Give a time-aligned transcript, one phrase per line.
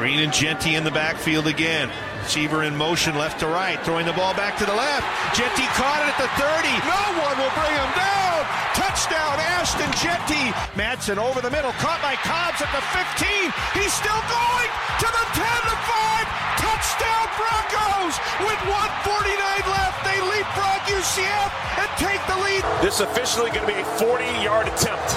[0.00, 1.92] Green and Jeanty in the backfield again.
[2.24, 5.04] Receiver in motion left to right, throwing the ball back to the left.
[5.36, 6.72] Jeanty caught it at the 30.
[6.88, 8.40] No one will bring him down.
[8.72, 10.56] Touchdown, Ashton Jeanty.
[10.72, 13.52] Madsen over the middle, caught by Cobbs at the 15.
[13.76, 14.70] He's still going
[15.04, 16.64] to the 10 to 5.
[16.64, 18.16] Touchdown, Broncos.
[18.40, 18.60] With
[19.04, 19.36] 149
[19.68, 22.64] left, they leapfrog UCF and take the lead.
[22.80, 25.12] This officially going to be a 40 yard attempt.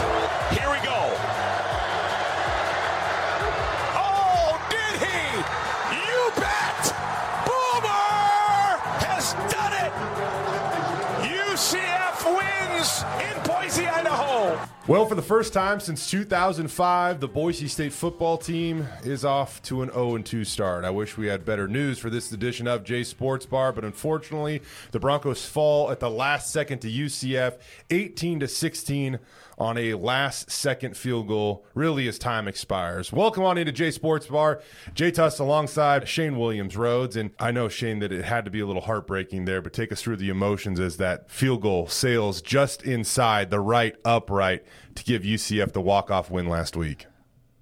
[14.86, 19.82] Well, for the first time since 2005, the Boise State football team is off to
[19.82, 20.84] an 0 2 start.
[20.84, 24.62] I wish we had better news for this edition of Jay's Sports Bar, but unfortunately,
[24.92, 27.60] the Broncos fall at the last second to UCF,
[27.92, 29.20] 18 to 16
[29.58, 33.12] on a last second field goal, really as time expires.
[33.12, 34.62] Welcome on into Jay's Sports Bar.
[34.94, 37.16] Jay Tust alongside Shane Williams Rhodes.
[37.16, 39.92] And I know, Shane, that it had to be a little heartbreaking there, but take
[39.92, 44.64] us through the emotions as that field goal sails just inside the right upright
[44.96, 47.08] to give UCF the walk-off win last week.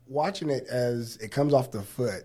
[0.08, 2.23] Watching it as it comes off the foot,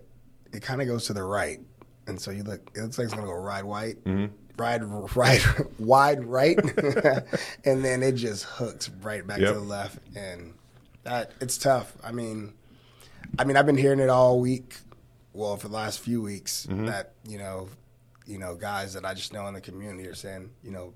[0.53, 1.59] it kind of goes to the right,
[2.07, 2.69] and so you look.
[2.75, 4.33] It looks like it's gonna go ride white, Mm-hmm.
[4.57, 4.83] Ride
[5.15, 5.45] right,
[5.79, 6.57] wide right,
[7.65, 9.53] and then it just hooks right back Yep.
[9.53, 10.53] to the left, and
[11.03, 11.93] that it's tough.
[12.03, 12.53] I mean,
[13.39, 14.75] I mean, I've been hearing it all week.
[15.33, 16.85] Well, for the last few weeks, Mm-hmm.
[16.87, 17.69] that you know,
[18.25, 20.93] you know, guys that I just know in the community are saying, you know,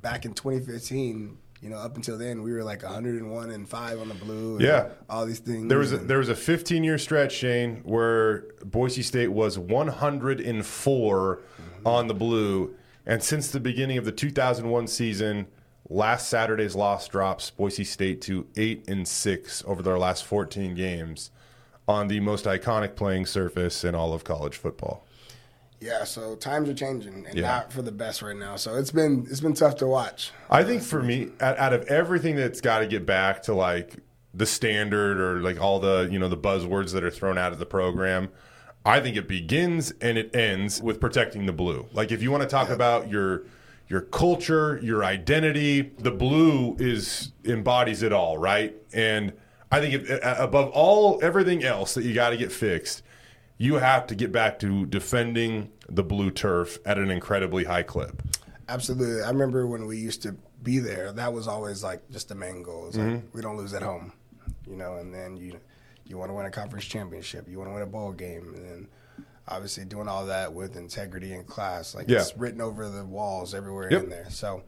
[0.00, 4.08] back in 2015, you know, up until then, we were like 101 and five on
[4.08, 4.52] the blue.
[4.54, 4.88] and Yeah.
[5.10, 5.68] all these things.
[5.68, 11.38] There was a, there was a 15 year stretch, Shane, where Boise State was 104
[11.86, 12.74] on the blue,
[13.06, 15.46] and since the beginning of the 2001 season,
[15.88, 21.30] last Saturday's loss drops Boise State to eight and six over their last 14 games
[21.86, 25.06] on the most iconic playing surface in all of college football.
[25.80, 27.42] Yeah, so times are changing and Yeah.
[27.42, 28.56] not for the best right now.
[28.56, 30.32] So it's been it's been tough to watch.
[30.50, 33.96] I think for me, out, of everything that's got to get back to like
[34.34, 37.58] the standard or like all the you know the buzzwords that are thrown out of
[37.58, 38.28] the program,
[38.84, 41.86] I think it begins and it ends with protecting the blue.
[41.92, 43.44] Like if you want to talk about your
[43.88, 48.74] your culture, your identity, the blue is embodies it all, right?
[48.92, 49.32] And
[49.70, 53.02] I think if, above all everything else that you got to get fixed,
[53.58, 58.22] you have to get back to defending the blue turf at an incredibly high clip.
[58.68, 59.22] Absolutely.
[59.22, 62.62] I remember when we used to be there, that was always like just the main
[62.62, 62.90] goal.
[62.92, 63.14] Mm-hmm.
[63.14, 64.12] like we don't lose at home.
[64.68, 65.58] You know, and then you
[66.04, 68.64] you want to win a conference championship, you want to win a bowl game, and
[68.64, 68.88] then
[69.46, 71.94] obviously doing all that with integrity and class.
[71.94, 72.18] Like Yeah.
[72.20, 74.02] it's written over the walls everywhere Yep.
[74.04, 74.26] in there.
[74.30, 74.62] So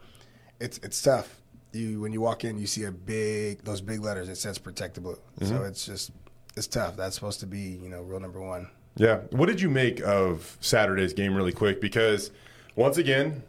[0.58, 1.40] it's it's tough.
[1.72, 4.28] You when you walk in, you see a big those big letters.
[4.28, 5.46] It says "Protect the Blue." Mm-hmm.
[5.48, 6.10] So it's just
[6.56, 6.96] it's tough.
[6.96, 8.68] That's supposed to be you know rule number one.
[8.96, 9.20] Yeah.
[9.30, 11.80] What did you make of Saturday's game, really quick?
[11.80, 12.30] Because
[12.74, 13.44] once again,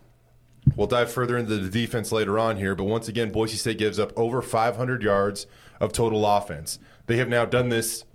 [0.75, 3.99] we'll dive further into the defense later on here, but once again, Boise State gives
[3.99, 5.45] up over 500 yards
[5.79, 6.79] of total offense.
[7.07, 8.05] They have now done this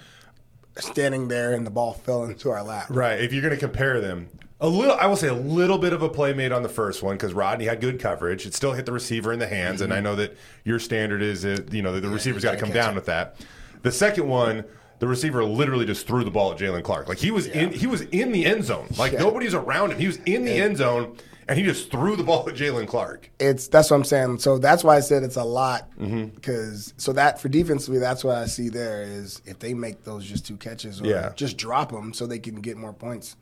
[0.78, 2.86] standing there, and the ball fell into our lap.
[2.90, 3.20] Right.
[3.20, 4.28] If you're going to compare them,
[4.60, 7.02] a little, I will say a little bit of a play made on the first
[7.02, 8.46] one because Rodney had good coverage.
[8.46, 11.44] It still hit the receiver in the hands, and I know that your standard is,
[11.44, 12.94] uh, you know, that the receiver's got to come down it.
[12.96, 13.36] with that.
[13.82, 14.64] The second one,
[14.98, 17.06] the receiver literally just threw the ball at Jalen Clark.
[17.08, 18.86] Like he was in, he was in the end zone.
[18.96, 19.18] Like Yeah.
[19.20, 19.98] nobody's around him.
[19.98, 21.18] He was in the end zone,
[21.48, 23.28] and he just threw the ball at Jalen Clark.
[23.38, 24.38] It's that's what I'm saying.
[24.38, 26.34] So that's why I said it's a lot Mm-hmm.
[26.34, 30.24] because so that for defensively, that's what I see there is if they make those
[30.24, 31.32] just two catches or Yeah.
[31.36, 33.36] just drop them so they can get more points,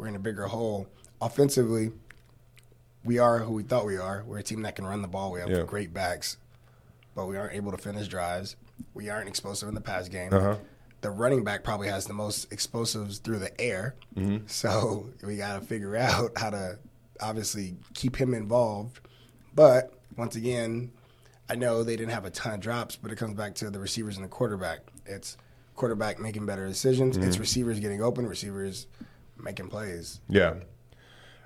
[0.00, 0.88] we're in a bigger hole.
[1.20, 1.92] Offensively,
[3.04, 4.24] we are who we thought we are.
[4.26, 5.30] We're a team that can run the ball.
[5.32, 5.62] We have Yeah.
[5.62, 6.38] great backs,
[7.14, 8.56] but we aren't able to finish drives.
[8.94, 10.32] We aren't explosive in the pass game.
[10.32, 10.56] Uh-huh.
[11.02, 13.94] The running back probably has the most explosives through the air.
[14.46, 16.78] So we got to figure out how to
[17.20, 19.00] obviously keep him involved.
[19.54, 20.92] But once again,
[21.48, 23.78] I know they didn't have a ton of drops, but it comes back to the
[23.80, 24.80] receivers and the quarterback.
[25.04, 25.36] It's
[25.74, 27.16] quarterback making better decisions.
[27.16, 28.86] It's receivers getting open, receivers
[29.42, 30.20] making plays.
[30.28, 30.54] Yeah,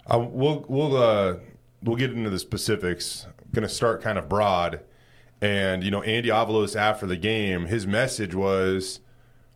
[0.07, 1.37] uh, we'll we'll uh,
[1.83, 3.27] we'll get into the specifics.
[3.53, 4.81] Going to start kind of broad,
[5.41, 9.01] and you know Andy Avalos after the game, his message was,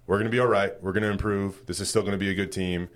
[0.06, 0.72] "We're going to be all right.
[0.82, 1.66] We're going to improve.
[1.66, 2.88] This is still going to be a good team,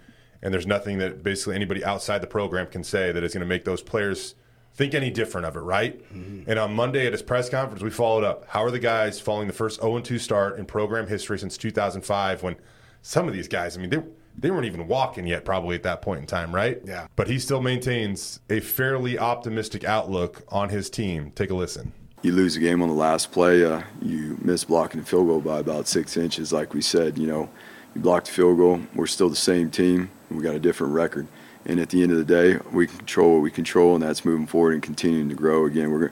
[0.43, 3.47] and there's nothing that basically anybody outside the program can say that is going to
[3.47, 4.35] make those players."
[4.75, 6.01] Think any different of it, right?
[6.47, 8.47] And on Monday at his press conference, we followed up.
[8.49, 12.43] How are the guys following the first 0 2 start in program history since 2005
[12.43, 12.57] when
[13.03, 14.03] some of these guys, I mean, they,
[14.39, 16.81] they weren't even walking yet, probably at that point in time, right?
[16.85, 17.07] Yeah.
[17.17, 21.33] But he still maintains a fairly optimistic outlook on his team.
[21.35, 21.93] Take a listen.
[22.23, 25.41] you lose a game on the last play, uh, you miss blocking the field goal
[25.41, 26.53] by about six inches.
[26.53, 27.51] Like we said, you know,
[27.95, 28.81] you blocked the field goal.
[28.95, 30.11] We're still the same team.
[30.31, 31.27] We got a different record.
[31.65, 34.47] And at the end of the day, we control what we control, and that's moving
[34.47, 35.67] forward and continuing to grow.
[35.67, 36.11] Again, we're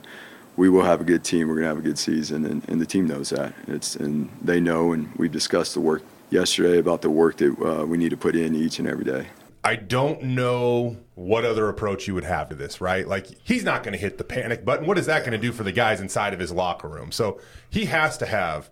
[0.57, 1.47] we will have a good team.
[1.47, 3.53] We're going to have a good season, and, and the team knows that.
[3.67, 7.85] It's and they know, and we've discussed the work yesterday about the work that uh,
[7.85, 9.27] we need to put in each and every day.
[9.63, 13.07] I don't know what other approach you would have to this, right?
[13.07, 14.87] Like, he's not going to hit the panic button.
[14.87, 17.11] What is that going to do for the guys inside of his locker room?
[17.11, 17.39] So
[17.69, 18.71] he has to have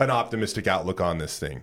[0.00, 1.62] an optimistic outlook on this thing.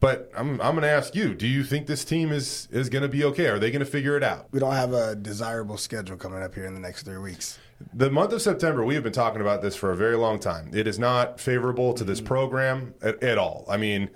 [0.00, 3.02] But I'm, I'm going to ask you: Do you think this team is is going
[3.02, 3.46] to be okay?
[3.46, 4.46] Are they going to figure it out?
[4.52, 7.58] We don't have a desirable schedule coming up here in the next three weeks.
[7.92, 10.70] The month of September, we have been talking about this for a very long time.
[10.72, 13.64] It is not favorable to this program at, at all.
[13.68, 14.10] I mean,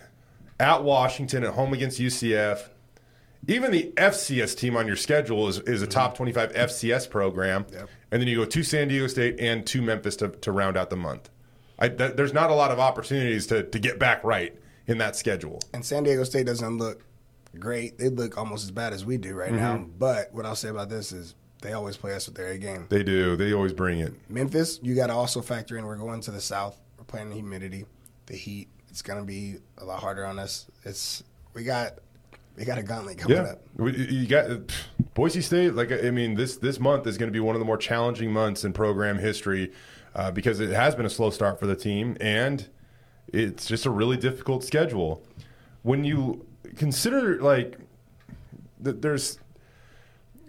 [0.62, 2.68] at Washington, at home against UCF,
[3.48, 5.92] even the FCS team on your schedule is, is a mm-hmm.
[5.92, 7.66] top 25 FCS program.
[7.72, 7.88] Yep.
[8.12, 10.90] And then you go to San Diego State and to Memphis to, to round out
[10.90, 11.28] the month.
[11.78, 14.56] I, th- there's not a lot of opportunities to, to get back right
[14.86, 15.58] in that schedule.
[15.74, 17.02] And San Diego State doesn't look
[17.58, 17.98] great.
[17.98, 19.78] They look almost as bad as we do right now.
[19.78, 19.98] Mm-hmm.
[19.98, 22.86] But what I'll say about this is they always play us with their A game.
[22.88, 23.34] They do.
[23.34, 24.14] They always bring it.
[24.30, 26.80] Memphis, you got to also factor in we're going to the south.
[26.96, 27.86] We're playing the humidity,
[28.26, 28.68] the heat.
[28.92, 30.66] It's going to be a lot harder on us.
[30.84, 31.24] It's
[31.54, 31.94] we got
[32.56, 33.62] we got a gauntlet coming Yeah, up.
[33.74, 34.74] We- you got pff,
[35.14, 35.74] Boise State.
[35.74, 38.30] Like I mean, this this month is going to be one of the more challenging
[38.30, 39.72] months in program history
[40.14, 42.68] uh, because it has been a slow start for the team, and
[43.28, 45.24] it's just a really difficult schedule.
[45.80, 46.44] When you
[46.76, 47.78] consider like
[48.84, 49.38] th- there's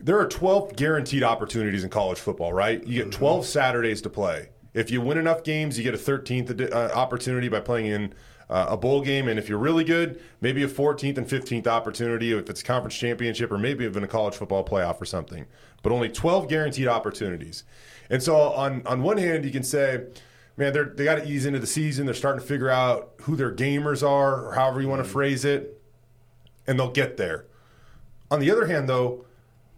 [0.02, 2.86] there are 12 guaranteed opportunities in college football, right?
[2.86, 4.50] You get 12 Saturdays to play.
[4.74, 8.14] If you win enough games, you get a 13th uh, opportunity by playing in
[8.50, 9.28] uh, a bowl game.
[9.28, 12.96] And if you're really good, maybe a 14th and 15th opportunity if it's a conference
[12.96, 15.46] championship or maybe even a college football playoff or something.
[15.82, 17.64] But only 12 guaranteed opportunities.
[18.10, 20.04] And so on, on one hand, you can say,
[20.58, 22.06] man, they're, they got to ease into the season.
[22.06, 25.46] They're starting to figure out who their gamers are or however you want to phrase
[25.46, 25.82] it.
[26.68, 27.46] And they'll get there.
[28.32, 29.26] On the other hand, though,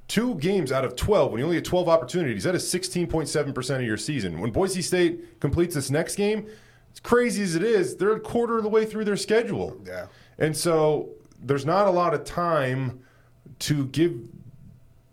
[0.07, 3.81] two games out of 12, when you only get 12 opportunities, that is 16.7% of
[3.81, 4.39] your season.
[4.39, 6.48] When Boise State completes this next game,
[6.95, 9.77] as crazy as it is, they're a quarter of the way through their schedule.
[9.85, 10.07] Yeah.
[10.37, 11.09] And so
[11.41, 13.01] there's not a lot of time
[13.59, 14.17] to give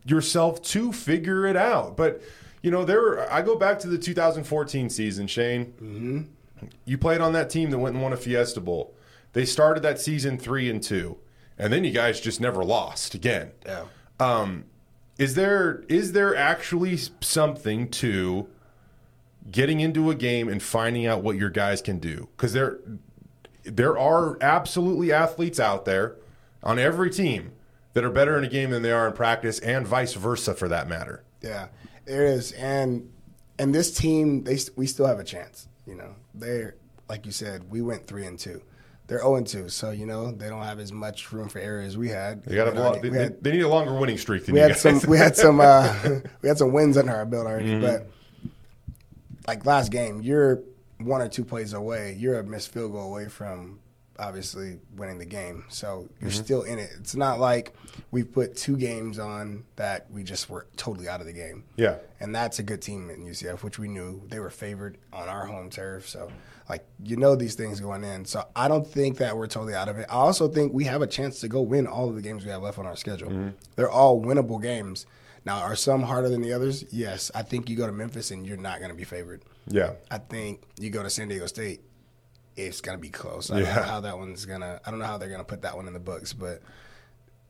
[0.05, 1.97] yourself to figure it out.
[1.97, 2.23] But,
[2.63, 5.67] you know, there I go back to the 2014 season, Shane.
[5.67, 6.21] Mm-hmm.
[6.85, 8.95] You played on that team that went and won a Fiesta Bowl.
[9.33, 11.19] They started that season 3 and 2.
[11.59, 13.51] And then you guys just never lost again.
[13.67, 13.85] Yeah.
[14.21, 14.67] Um,
[15.19, 18.49] is there is there actually something to
[19.51, 22.29] getting into a game and finding out what your guys can do?
[22.37, 22.79] Because there
[23.65, 26.17] there are absolutely athletes out there
[26.63, 27.53] on every team
[27.95, 30.69] that are better in a game than they are in practice, and vice versa for
[30.69, 31.23] that matter.
[31.43, 31.69] Yeah,
[32.05, 33.11] there is, and
[33.59, 35.69] and this team, they we still have a chance.
[35.87, 36.77] You know, they're
[37.09, 38.63] like you said, we went three and two.
[39.09, 41.83] They're zero and two, so you know they don't have as much room for error
[41.83, 42.45] as we had.
[42.45, 44.69] They got a lot, they, had, they need a longer winning streak than we had
[44.71, 44.81] guys.
[44.81, 45.95] some we had some uh,
[46.43, 47.81] we had some wins under our belt already, Mm-hmm.
[47.83, 48.11] but
[49.47, 50.63] like last game, you're
[50.99, 52.17] one or two plays away.
[52.19, 53.81] You're a missed field goal away from
[54.19, 55.65] obviously winning the game.
[55.69, 56.43] So you're mm-hmm.
[56.43, 56.91] still in it.
[56.99, 57.75] It's not like
[58.11, 61.65] we put two games on that we just were totally out of the game.
[61.77, 61.97] Yeah.
[62.21, 65.47] And that's a good team in UCF, which we knew they were favored on our
[65.47, 66.09] home turf.
[66.09, 66.31] So,
[66.69, 68.25] like, you know these things going in.
[68.25, 70.07] So I don't think that we're totally out of it.
[70.09, 72.51] I also think we have a chance to go win all of the games we
[72.51, 73.31] have left on our schedule.
[73.31, 73.49] Mm-hmm.
[73.77, 75.07] They're all winnable games.
[75.45, 76.85] Now, are some harder than the others?
[76.91, 77.31] Yes.
[77.35, 79.43] I think you go to Memphis and you're not going to be favored.
[79.67, 79.95] Yeah.
[80.11, 81.83] I think you go to San Diego State,
[82.57, 83.51] it's gonna be close.
[83.51, 83.77] I don't Yeah.
[83.77, 84.81] know how that one's gonna.
[84.85, 86.61] I don't know how they're gonna put that one in the books, but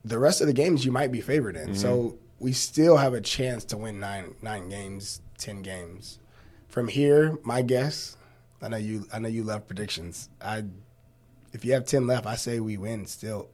[0.05, 1.75] the rest of the games you might be favored in.
[1.75, 2.17] So mm-hmm.
[2.39, 6.19] we still have a chance to win nine nine games, ten games.
[6.67, 8.17] From here, my guess.
[8.61, 9.05] I know you.
[9.13, 10.29] I know you love predictions.
[10.41, 10.63] I,
[11.51, 13.49] if you have ten left, I say we win still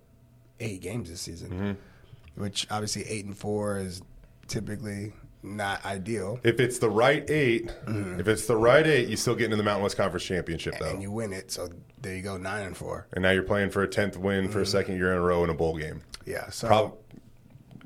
[0.59, 2.41] eight games this season, mm-hmm.
[2.41, 4.01] which obviously eight and four is
[4.49, 6.39] typically not ideal.
[6.43, 9.63] If it's the right 8 if it's the right eight, you still get into the
[9.63, 10.89] Mountain West Conference Championship, though.
[10.89, 11.51] and you win it.
[11.51, 11.69] So
[12.01, 13.07] there you go, nine and four.
[13.13, 14.71] and now you're playing for a tenth win for a mm-hmm.
[14.71, 16.01] second year in a row in a bowl game.
[16.25, 16.49] Yeah.
[16.49, 16.97] So Prob-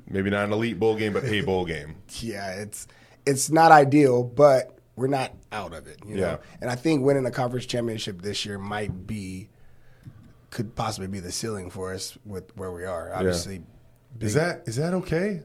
[0.08, 1.96] maybe not an elite bowl game, but a bowl game.
[2.20, 2.86] yeah, it's
[3.26, 5.98] it's not ideal, but we're not out of it.
[6.06, 6.20] You know?
[6.22, 6.36] Yeah.
[6.60, 9.48] And I think winning a conference championship this year might be
[10.50, 13.12] could possibly be the ceiling for us with where we are.
[13.12, 13.62] Obviously,
[14.20, 15.42] Is that is that okay?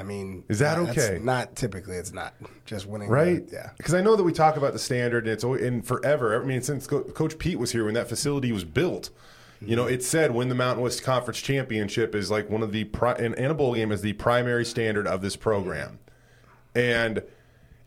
[0.00, 1.18] I mean, Is that that's okay?
[1.22, 1.96] Not typically.
[1.96, 3.10] It's not just winning.
[3.10, 3.44] right?
[3.52, 3.70] yeah.
[3.76, 6.40] Because I know that we talk about the standard, and it's always, and forever.
[6.40, 9.10] I mean, since Co- Coach Pete was here when that facility was built,
[9.60, 12.84] you know, it said win the Mountain West Conference championship is like one of the
[12.84, 15.98] pri- and, and a bowl game is the primary standard of this program,
[16.74, 17.22] and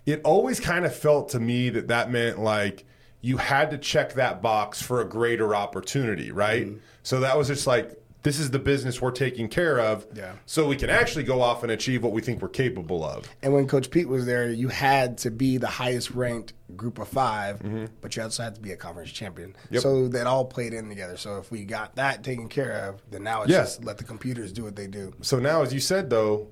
[0.06, 2.86] it always kind of felt to me that that meant like
[3.22, 6.68] you had to check that box for a greater opportunity, right?
[6.68, 6.78] Mm-hmm.
[7.02, 10.34] So that was just like this is the business we're taking care of, Yeah.
[10.46, 13.28] so we can actually go off and achieve what we think we're capable of.
[13.42, 17.08] And when Coach Pete was there, you had to be the highest ranked group of
[17.08, 19.50] 5 but you also had to be a conference champion.
[19.52, 19.74] Mm-hmm.
[19.76, 19.84] Yep.
[19.84, 21.18] So that all played in together.
[21.18, 23.60] So if we got that taken care of, then now it's Yeah.
[23.60, 25.14] just let the computers do what they do.
[25.22, 26.48] So now, as you said, though,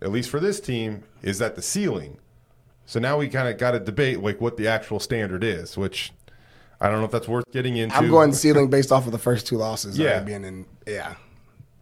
[0.00, 2.18] at least for this team, is that the ceiling.
[2.86, 6.12] So now we kind of got to debate like what the actual standard is, which
[6.80, 7.96] I don't know if that's worth getting into.
[7.96, 9.98] I'm going ceiling based off of the first two losses.
[9.98, 10.08] Yeah.
[10.08, 11.14] Yeah, being in yeah.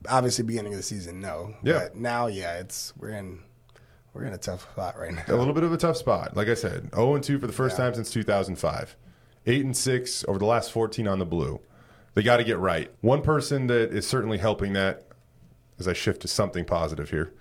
[0.08, 1.54] Obviously, beginning of the season, no.
[1.62, 1.80] Yeah.
[1.84, 3.40] But now, yeah, it's we're in
[4.14, 5.22] we're in a tough spot right now.
[5.28, 6.36] a little bit of a tough spot.
[6.36, 8.96] Like I said, 0 and 2 for the first time since 2005,
[9.46, 11.60] 8 and 6 over the last 14 on the blue.
[12.14, 12.90] They got to get right.
[13.00, 15.06] One person that is certainly helping that,
[15.78, 17.32] as I shift to something positive here,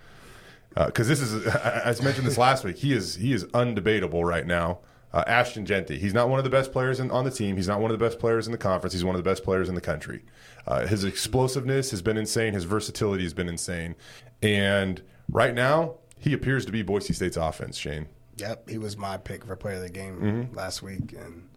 [0.78, 4.24] uh, because this is, as I mentioned this last week, he is he is undebatable
[4.24, 4.80] right now.
[5.14, 5.98] Uh, Ashton Jeanty.
[6.00, 7.58] He's not one of the best players in, on the team.
[7.58, 8.94] He's not one of the best players in the conference.
[8.94, 10.24] He's one of the best players in the country.
[10.66, 12.54] Uh, his explosiveness has been insane.
[12.54, 13.96] His versatility has been insane.
[14.42, 18.08] And right now, he appears to be Boise State's offense, Shane.
[18.38, 20.56] Yep, he was my pick for player of the game Mm-hmm.
[20.56, 21.48] last week, and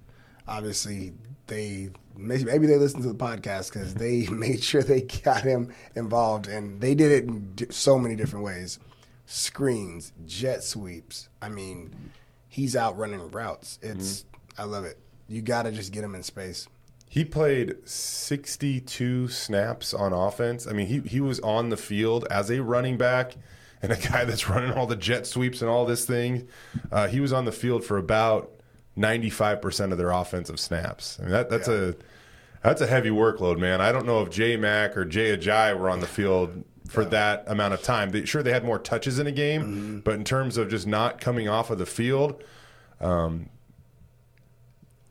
[0.49, 1.13] obviously
[1.47, 5.73] they maybe maybe they listened to the podcast because they made sure they got him
[5.95, 8.79] involved, and they did it in so many different ways:
[9.27, 11.29] screens, jet sweeps.
[11.41, 11.95] I mean,
[12.55, 13.81] he's out running routes.
[13.83, 14.31] It's Mm-hmm.
[14.57, 14.97] I love it.
[15.27, 16.69] You got to just get him in space.
[17.09, 20.69] He played 62 snaps on offense.
[20.69, 23.35] I mean, he, he was on the field as a running back
[23.83, 26.47] and a guy that's running all the jet sweeps and all this thing.
[26.93, 28.53] Uh, he was on the field for about
[28.97, 31.19] 95% of their offensive snaps.
[31.19, 31.97] I mean, that, that's a
[32.63, 33.81] that's a heavy workload, man.
[33.81, 37.45] I don't know if J Mac or Jay Ajayi were on the field for that
[37.47, 38.11] amount of time.
[38.11, 41.21] They, sure, they had more touches in a game, but in terms of just not
[41.21, 42.43] coming off of the field,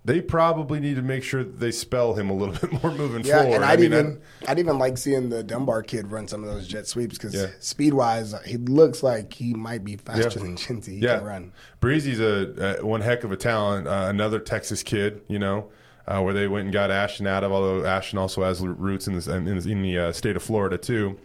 [0.05, 3.41] they probably need to make sure they spell him a little bit more moving Yeah,
[3.43, 3.55] forward.
[3.55, 6.49] and I I'd mean, even I'd even like seeing the Dunbar kid run some of
[6.53, 7.47] those jet sweeps because Yeah.
[7.59, 10.43] speed wise, he looks like he might be faster Yeah.
[10.45, 10.95] than Jeanty.
[10.95, 11.51] He yeah, can run.
[11.79, 13.87] Breezy's a, uh one heck of a talent.
[13.87, 15.69] Uh, another Texas kid, you know,
[16.05, 17.53] uh, where they went and got Ashton out of.
[17.53, 21.17] Although Ashton also has roots in, this, in, in the uh, state of Florida too.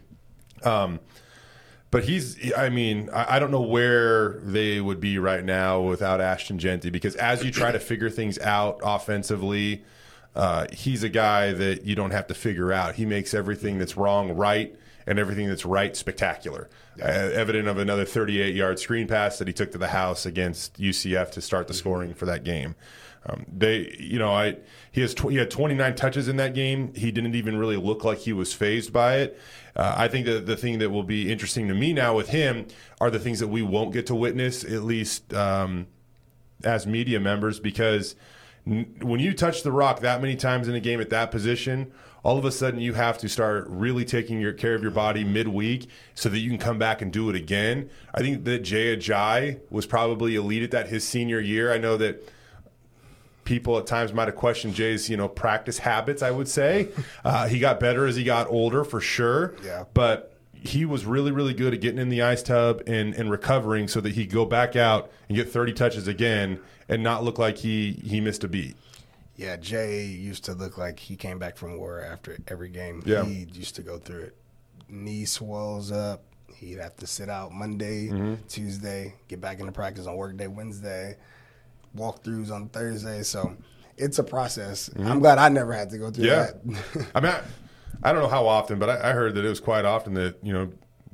[0.65, 1.01] Um,
[1.91, 6.21] but he's, I mean, I, I don't know where they would be right now without
[6.21, 9.85] Ashton Jeanty because as you try to figure things out offensively,
[10.35, 12.97] uh, he's a guy that you don't have to figure out.
[12.97, 16.69] He makes everything that's wrong right and everything that's right spectacular.
[17.01, 20.79] Uh, evident of another 38 yard screen pass that he took to the house against
[20.79, 22.75] UCF to start the scoring for that game.
[23.27, 24.57] Um, they, you know, I
[24.93, 26.93] he has tw- he had 29 touches in that game.
[26.95, 29.41] He didn't even really look like he was phased by it.
[29.79, 32.67] Uh, I think that the thing that will be interesting to me now with him
[33.01, 35.87] are the things that we won't get to witness, at least um,
[36.65, 38.17] as media members, because
[38.67, 41.93] n- when you touch the rock that many times in a game at that position,
[42.25, 45.23] all of a sudden you have to start really taking your care of your body
[45.23, 47.89] midweek so that you can come back and do it again.
[48.13, 51.73] I think that Jay Ajayi was probably elite at that his senior year.
[51.73, 52.29] I know that
[53.49, 56.23] people at times might have questioned Jay's, you know, practice habits.
[56.23, 56.91] I would say
[57.25, 59.57] uh, he got better as he got older, for sure.
[59.65, 59.85] Yeah.
[59.95, 63.89] But he was really, really good at getting in the ice tub and, and recovering
[63.89, 67.39] so that he could go back out and get 30 touches again and not look
[67.39, 68.77] like he he missed a beat.
[69.35, 73.03] Yeah, Jay used to look like he came back from war after every game.
[73.07, 73.25] Yeah.
[73.25, 74.37] He used to go through it.
[74.89, 76.23] Knee swells up.
[76.55, 78.11] He'd have to sit out Monday,
[78.49, 81.17] Tuesday, get back into practice on workday Wednesday,
[81.97, 83.23] walkthroughs on Thursday.
[83.23, 83.57] So
[83.97, 84.89] it's a process.
[84.91, 85.07] Mm-hmm.
[85.09, 86.51] I'm glad I never had to go through Yeah.
[86.65, 87.07] that.
[87.15, 87.43] I mean, I,
[88.03, 90.37] I don't know how often, but I, I heard that it was quite often that
[90.43, 90.71] you know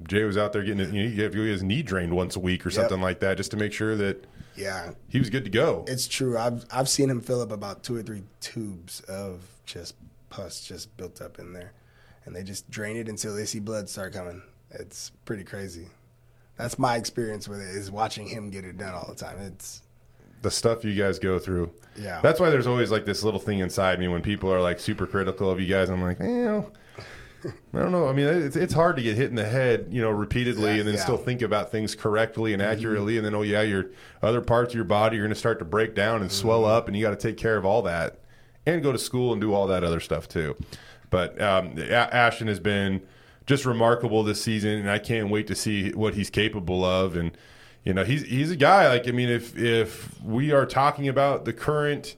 [0.08, 2.66] Jay was out there getting it, you know, he his knee drained once a week
[2.66, 4.26] or something like that, just to make sure that
[4.56, 5.84] yeah, he was good to go.
[5.88, 6.36] it's true.
[6.38, 9.94] I've I've seen him fill up about two or three tubes of just
[10.30, 11.72] pus just built up in there,
[12.26, 14.42] and they just drain it until they see blood start coming.
[14.70, 15.86] It's pretty crazy.
[16.56, 19.38] That's my experience with it is watching him get it done all the time.
[19.40, 19.82] It's
[20.44, 21.72] the stuff you guys go through.
[21.96, 22.20] Yeah.
[22.22, 25.06] That's why there's always like this little thing inside me when people are like super
[25.06, 25.90] critical of you guys.
[25.90, 26.62] I'm like, eh,
[27.74, 28.08] I don't know.
[28.08, 30.78] I mean, it's, it's hard to get hit in the head, you know, repeatedly Yeah,
[30.78, 31.02] and then yeah.
[31.02, 33.16] still think about things correctly and accurately.
[33.16, 33.86] And then, oh, yeah, your
[34.22, 36.86] other parts of your body are going to start to break down and swell up,
[36.86, 38.20] and you got to take care of all that
[38.66, 40.56] and go to school and do all that other stuff too.
[41.10, 43.02] But um, Ashton has been
[43.46, 47.14] just remarkable this season, and I can't wait to see what he's capable of.
[47.16, 47.36] And
[47.84, 51.44] you know, he's he's a guy like I mean, if if we are talking about
[51.44, 52.16] the current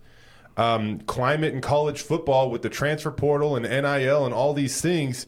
[0.56, 5.26] um, climate in college football with the transfer portal and NIL and all these things,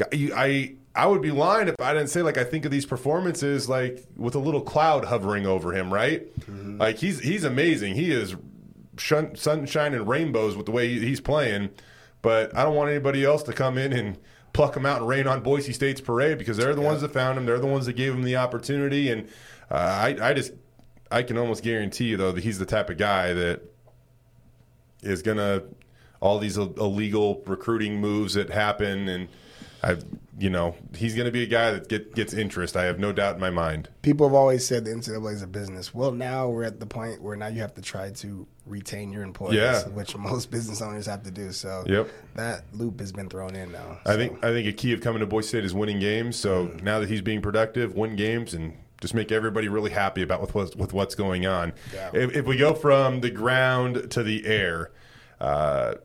[0.00, 3.68] I I- would be lying if I didn't say like I think of these performances
[3.68, 6.26] like with a little cloud hovering over him, right?
[6.78, 7.94] Like he's he's amazing.
[7.94, 8.34] He is
[8.96, 11.70] shun, sunshine and rainbows with the way he's playing,
[12.22, 14.18] but I don't want anybody else to come in and
[14.52, 17.36] pluck him out and rain on Boise State's parade because they're the ones that found
[17.38, 17.44] him.
[17.44, 19.28] They're the ones that gave him the opportunity, and
[19.70, 20.52] uh, I I just
[21.10, 23.62] I can almost guarantee you though that he's the type of guy that
[25.02, 25.62] is gonna
[26.20, 29.28] all these illegal recruiting moves that happen and.
[29.82, 29.98] I,
[30.38, 32.74] you know, he's going to be a guy that get, gets interest.
[32.74, 33.90] I have no doubt in my mind.
[34.00, 35.92] people have always said the NCAA is a business.
[35.92, 39.22] Well, now we're at the point where now you have to try to retain your
[39.24, 39.82] employees, Yeah.
[39.88, 41.52] which most business owners have to do.
[41.52, 42.08] So Yep.
[42.34, 43.98] that loop has been thrown in now.
[44.06, 46.36] I So, think I think a key of coming to Boise State is winning games.
[46.36, 48.72] So now that he's being productive, win games and
[49.04, 51.74] just make everybody really happy about with what's, with what's going on.
[51.92, 52.10] Yeah.
[52.14, 54.92] If, if we go from the ground to the air,
[55.40, 55.96] uh,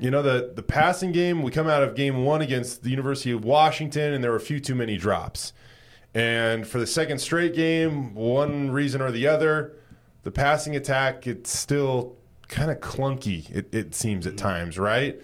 [0.00, 1.42] you know the the passing game.
[1.42, 4.40] We come out of game one against the University of Washington, and there were a
[4.40, 5.52] few too many drops.
[6.14, 9.76] And for the second straight game, one reason or the other,
[10.24, 12.16] the passing attack it's still
[12.48, 13.48] kind of clunky.
[13.54, 15.20] It, it seems at times, right?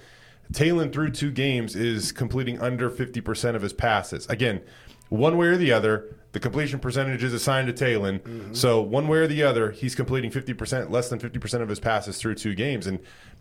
[0.52, 4.26] Taylen through two games is completing under 50% of his passes.
[4.26, 4.60] Again,
[5.08, 8.54] one way or the other, the completion percentage is assigned to Taylen.
[8.56, 12.18] So one way or the other, he's completing 50%, less than 50% of his passes
[12.18, 12.88] through two games.
[12.88, 12.98] And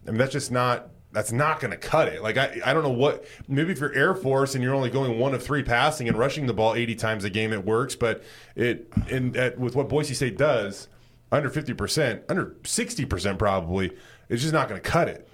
[0.07, 2.21] I mean, that's just not that's not going to cut it.
[2.21, 3.25] Like I, I don't know what.
[3.47, 6.45] Maybe if you're Air Force and you're only going one of three passing and rushing
[6.45, 7.95] the ball 80 times a game, it works.
[7.95, 8.23] But
[8.55, 10.87] it and at, with what Boise State does,
[11.31, 13.91] under 50 percent, under 60 percent probably,
[14.29, 15.27] it's just not going to cut it.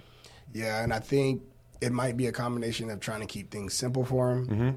[0.54, 1.42] Yeah, and I think
[1.82, 4.46] it might be a combination of trying to keep things simple for him.
[4.46, 4.70] Mm-hmm.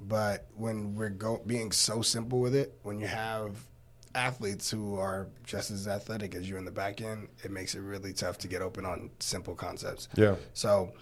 [0.00, 3.56] But when we're go- being so simple with it, when you have
[4.14, 7.80] athletes who are just as athletic as you in the back end, it makes it
[7.80, 10.08] really tough to get open on simple concepts.
[10.16, 10.36] Yeah.
[10.54, 10.92] So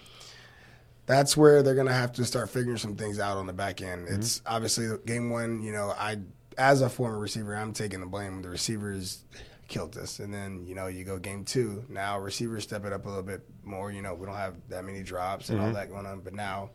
[1.05, 4.07] that's where they're gonna have to start figuring some things out on the back end.
[4.07, 4.15] Mm-hmm.
[4.15, 5.61] It's obviously game one.
[5.61, 6.17] You know, I
[6.57, 8.41] as a former receiver, I'm taking the blame.
[8.41, 9.23] The receivers
[9.67, 11.83] killed us, and then you know you go game two.
[11.89, 13.91] Now receivers step it up a little bit more.
[13.91, 16.71] You know, we don't have that many drops and all that going on, but now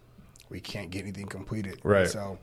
[0.49, 1.79] we can't get anything completed.
[1.79, 1.89] Mm-hmm.
[1.89, 2.09] Right.
[2.09, 2.39] So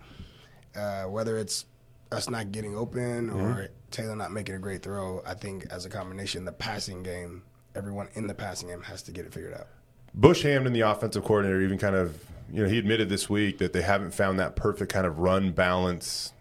[0.76, 1.66] uh, whether it's
[2.12, 3.74] us not getting open or Mm-hmm.
[3.92, 7.42] Taylen not making a great throw, I think as a combination, the passing game,
[7.76, 9.68] everyone in the passing game has to get it figured out.
[10.14, 13.74] Bush Hamdan, the offensive coordinator, even kind of, you know, he admitted this week that
[13.74, 16.34] they haven't found that perfect kind of run balance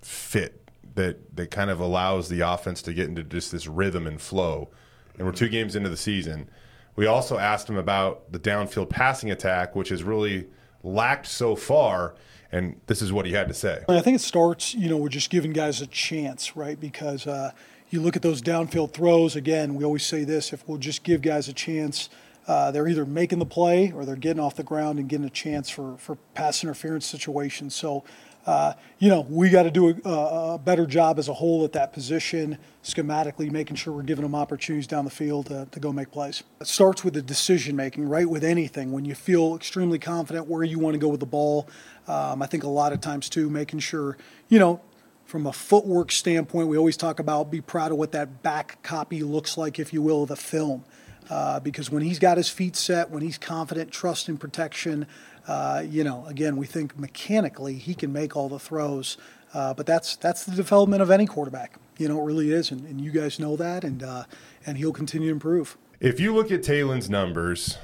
[0.00, 0.62] fit
[0.94, 4.70] that that kind of allows the offense to get into just this rhythm and flow.
[5.18, 6.48] And we're two games into the season.
[6.96, 10.46] We also asked him about the downfield passing attack, which is really
[10.84, 12.14] lacked so far.
[12.52, 13.82] And this is what he had to say.
[13.88, 16.78] I think it starts, you know, we're just giving guys a chance, right?
[16.78, 17.50] Because uh,
[17.90, 19.34] you look at those downfield throws.
[19.34, 22.10] Again, we always say this: if we'll just give guys a chance,
[22.46, 25.30] uh, they're either making the play or they're getting off the ground and getting a
[25.30, 27.74] chance for for pass interference situations.
[27.74, 28.04] So,
[28.46, 31.72] uh, you know, we got to do a, a better job as a whole at
[31.72, 35.92] that position, schematically, making sure we're giving them opportunities down the field to, to go
[35.92, 36.42] make plays.
[36.60, 38.28] It starts with the decision making, right?
[38.28, 41.68] With anything, when you feel extremely confident where you want to go with the ball.
[42.06, 44.80] Um, I think a lot of times too, making sure, you know,
[45.24, 49.22] from a footwork standpoint, we always talk about be proud of what that back copy
[49.22, 50.84] looks like, if you will, of the film.
[51.30, 55.06] Uh, because when he's got his feet set, when he's confident, trust in protection,
[55.46, 59.16] uh, you know, again, we think mechanically he can make all the throws.
[59.52, 61.78] Uh, but that's that's the development of any quarterback.
[61.96, 64.24] You know, it really is, and, and you guys know that, and uh,
[64.66, 65.76] and he'll continue to improve.
[66.00, 67.78] If you look at Taylen's numbers,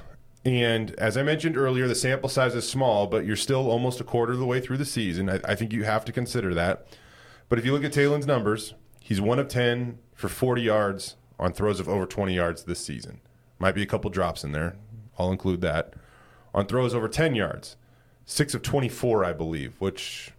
[0.44, 4.04] and as I mentioned earlier, the sample size is small, but you're still almost a
[4.04, 5.30] quarter of the way through the season.
[5.30, 6.86] I, I think you have to consider that.
[7.48, 11.52] But if you look at Taylen's numbers, he's one of 10 for 40 yards on
[11.52, 13.20] throws of over 20 yards this season.
[13.60, 14.74] Might be a couple drops in there.
[15.18, 15.92] I'll include that.
[16.52, 17.76] On throws over 10 yards,
[18.24, 20.32] six of 24, I believe, which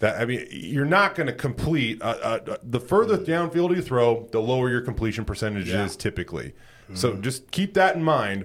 [0.00, 4.26] that I mean, you're not going to complete uh, uh, the further downfield you throw,
[4.32, 5.84] the lower your completion percentage Yeah.
[5.84, 6.54] is typically.
[6.94, 8.44] So just keep that in mind.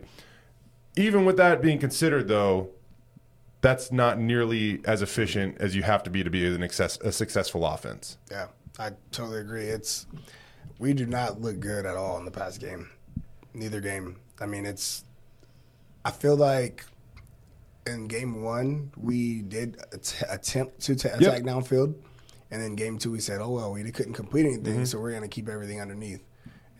[0.95, 2.69] Even with that being considered, though,
[3.61, 7.11] that's not nearly as efficient as you have to be to be an excess, a
[7.11, 8.17] successful offense.
[8.31, 8.47] Yeah,
[8.79, 9.65] I totally agree.
[9.65, 10.07] It's
[10.79, 12.89] we do not look good at all in the past game.
[13.53, 14.17] Neither game.
[14.39, 15.03] I mean, it's.
[16.03, 16.85] I feel like
[17.87, 21.95] in game one we did att- attempt to ta attack downfield,
[22.49, 24.83] and then game two we said, "Oh well, we couldn't complete anything, mm-hmm.
[24.85, 26.23] so we're going to keep everything underneath,"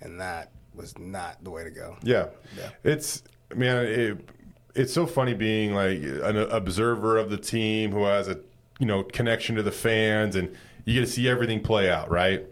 [0.02, 1.98] and that was not the way to go.
[2.04, 2.70] Yeah, Yeah.
[2.84, 3.24] it's
[3.56, 4.30] man, it,
[4.76, 8.40] it's so funny being like an observer of the team who has a
[8.80, 10.56] you know connection to the fans, and
[10.86, 12.46] you get to see everything play out, right?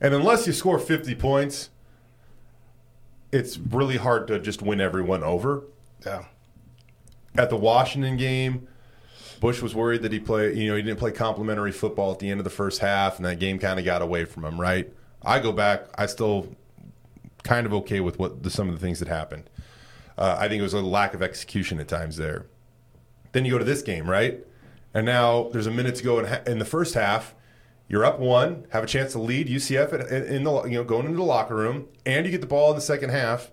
[0.00, 1.70] And unless you score fifty points,
[3.32, 5.64] it's really hard to just win everyone over.
[6.04, 6.24] Yeah,
[7.36, 8.66] At the Washington game,
[9.40, 12.30] Bush was worried that he play, you know, he didn't play complimentary football at the
[12.30, 14.60] end of the first half, and that game kind of got away from him.
[14.60, 14.92] Right?
[15.22, 16.54] I go back, I still
[17.42, 19.48] kind of okay with what the, some of the things that happened.
[20.16, 22.46] Uh, I think it was a lack of execution at times there.
[23.32, 24.44] Then you go to this game, right?
[24.92, 27.34] And now there's a minute to go in, in the first half.
[27.90, 29.92] You're up one, have a chance to lead UCF
[30.30, 32.76] in, the you know going into the locker room, and you get the ball in
[32.76, 33.50] the second half.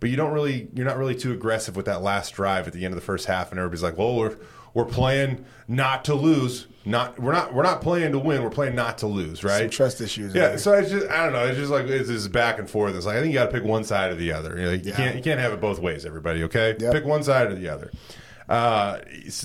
[0.00, 2.84] But you don't really, you're not really too aggressive with that last drive at the
[2.84, 4.36] end of the first half, and everybody's like, "Well, we're
[4.74, 8.74] we're playing not to lose, not we're not we're not playing to win, we're playing
[8.74, 10.34] not to lose, right?" some trust issues.
[10.34, 11.46] Yeah, so it's just I don't know.
[11.46, 12.96] It's just like it's just back and forth.
[12.96, 14.58] It's like I think you got to pick one side or the other.
[14.58, 14.96] You, know, you Yeah.
[14.96, 16.04] can't you can't have it both ways.
[16.04, 16.74] Everybody, okay?
[16.80, 16.92] Yep.
[16.94, 17.92] Pick one side or the other.
[18.48, 18.98] Uh,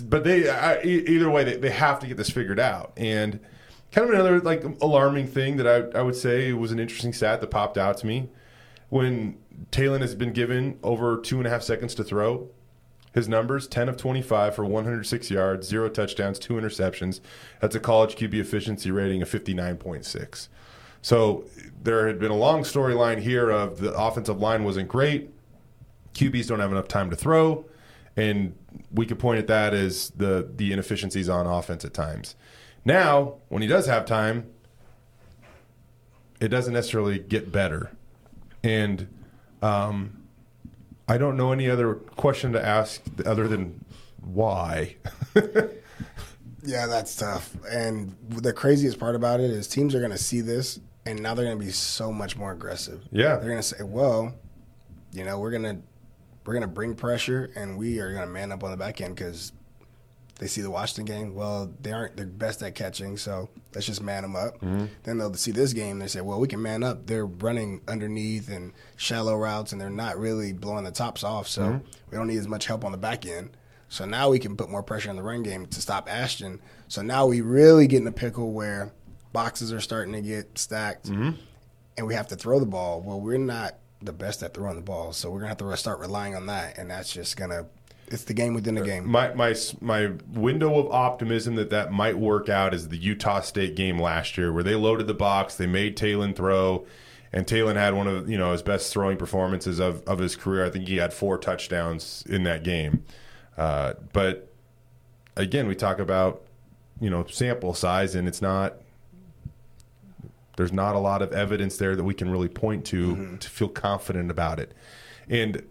[0.06, 2.94] but they I, either way they, they have to get this figured out.
[2.98, 3.40] And
[3.98, 7.42] kind of another like alarming thing that I I would say was an interesting stat
[7.42, 8.30] that popped out to me
[8.90, 9.40] when
[9.72, 12.50] Taylen has been given over two and a half seconds to throw.
[13.14, 17.22] His numbers 10 of 25 for 106 yards, zero touchdowns, two interceptions.
[17.60, 20.48] That's a college QB efficiency rating of 59.6.
[21.02, 21.46] So
[21.82, 25.32] there had been a long storyline here of the offensive line wasn't great.
[26.14, 27.66] QBs don't have enough time to throw.
[28.16, 28.56] And
[28.92, 32.36] we could point at that as the, the inefficiencies on offense at times.
[32.88, 34.50] Now, when he does have time,
[36.40, 37.92] it doesn't necessarily get better.
[38.64, 39.10] And
[39.62, 40.24] um,
[41.06, 43.84] I don't know any other question to ask other than
[44.22, 44.96] why.
[46.64, 47.56] Yeah, that's tough.
[47.70, 51.34] And the craziest part about it is teams are going to see this, and now
[51.34, 53.08] they're going to be so much more aggressive.
[53.10, 53.38] Yeah.
[53.38, 54.36] they're going to say, "Well,
[55.14, 55.78] you know, we're going to
[56.46, 59.00] we're going to bring pressure, and we are going to man up on the back
[59.00, 59.54] end because
[60.40, 61.36] they see the Washington game.
[61.36, 64.56] Well, they aren't the best at catching, so let's just man them up.
[64.56, 64.86] Mm-hmm.
[65.04, 66.00] Then they'll see this game.
[66.00, 67.08] They say, well, we can man up.
[67.08, 71.48] They're running underneath and shallow routes, and they're not really blowing the tops off.
[71.48, 71.88] So mm-hmm.
[72.12, 73.58] we don't need as much help on the back end.
[73.90, 76.62] So now we can put more pressure on the run game to stop Ashton.
[76.88, 78.92] So now we really get in a pickle where
[79.34, 81.32] boxes are starting to get stacked, mm-hmm.
[81.98, 83.02] and we have to throw the ball.
[83.02, 86.00] Well, we're not the best at throwing the ball, so we're gonna have to start
[86.00, 87.66] relying on that, and that's just gonna.
[88.10, 89.10] It's the game within the game.
[89.10, 93.76] my my my window of optimism that that might work out is the Utah State
[93.76, 96.86] game last year, where they loaded the box, they made Taylen throw,
[97.34, 100.66] and Taylen had one of you know his best throwing performances of, of his career.
[100.66, 103.04] I think he had four touchdowns in that game.
[103.58, 104.54] Uh, but
[105.36, 106.44] again, we talk about
[107.02, 108.76] you know sample size, and it's not.
[110.56, 113.70] There's not a lot of evidence there that we can really point to to feel
[113.70, 114.74] confident about it,
[115.30, 115.62] and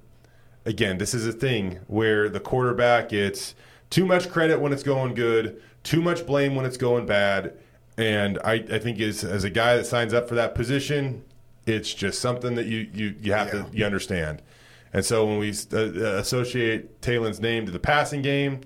[0.66, 3.54] again, this is a thing where the quarterback gets
[3.90, 7.54] too much credit when it's going good, too much blame when it's going bad.
[7.96, 11.24] And I, I think as, as a guy that signs up for that position,
[11.66, 13.62] it's just something that you, you, you have Yeah.
[13.62, 14.42] to you understand.
[14.92, 18.60] And so when we uh, uh, associate Taylen's name to the passing game,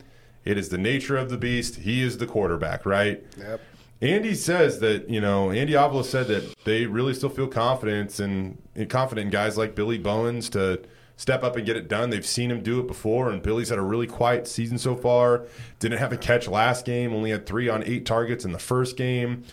[0.44, 1.76] it is the nature of the beast.
[1.76, 3.22] He is the quarterback, right?
[3.38, 3.60] Yep.
[4.02, 8.56] Andy says that you know Andy Avalos said that they really still feel confidence and,
[8.74, 10.80] and confident in guys like Billy Bowens to
[11.20, 12.08] step up and get it done.
[12.08, 15.44] They've seen him do it before, and Billy's had a really quiet season so far.
[15.78, 17.12] Didn't have a catch last game.
[17.12, 19.44] Only had three on eight targets in the first game.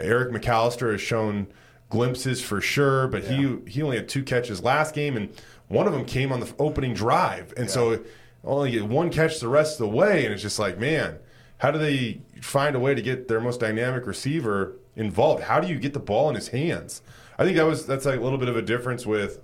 [0.00, 1.46] Eric McAllister has shown
[1.90, 5.28] glimpses for sure, but he he only had two catches last game, and
[5.68, 8.00] one of them came on the opening drive, and so
[8.42, 11.20] only one catch the rest of the way, and it's just like, man,
[11.58, 15.44] how do they find a way to get their most dynamic receiver involved?
[15.44, 17.00] How do you get the ball in his hands?
[17.38, 19.38] I think that was that's like a little bit of a difference with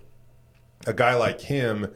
[0.86, 1.90] a guy like him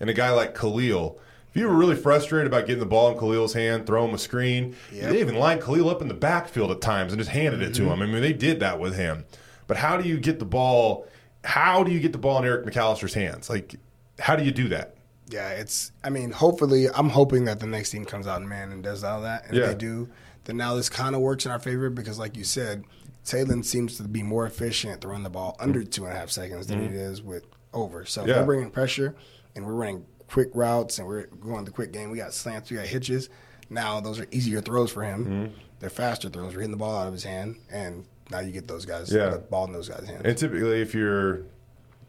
[0.00, 1.18] and a guy like Khalil.
[1.50, 4.18] If you were really frustrated about getting the ball in Khalil's hand, throw him a
[4.18, 7.72] screen, they even lined Khalil up in the backfield at times and just handed it
[7.74, 7.92] to mm-hmm.
[7.92, 8.02] him.
[8.02, 9.24] I mean, they did that with him.
[9.66, 11.06] But how do you get the ball?
[11.44, 13.48] How do you get the ball in Eric McAllister's hands?
[13.48, 13.76] Like,
[14.18, 14.96] how do you do that?
[15.28, 15.92] Yeah, it's.
[16.04, 19.02] I mean, hopefully, I'm hoping that the next team comes out and man and does
[19.02, 19.64] all that, and Yeah.
[19.64, 20.08] if they do,
[20.44, 22.84] then now this kind of works in our favor because, like you said,
[23.26, 26.68] Taylen seems to be more efficient run the ball under two and a half seconds
[26.68, 28.04] than it is with over.
[28.04, 28.30] So if Mm-hmm.
[28.30, 28.40] Yeah.
[28.40, 29.14] we're bringing pressure
[29.54, 32.76] and we're running quick routes and we're going the quick game, we got slants, we
[32.76, 33.28] got hitches.
[33.68, 35.24] Now those are easier throws for him.
[35.26, 35.54] Mm-hmm.
[35.80, 36.54] They're faster throws.
[36.54, 39.28] We're hitting the ball out of his hand, and now you get those guys Yeah.
[39.30, 40.22] the ball in those guys' hands.
[40.24, 41.42] And typically, if you're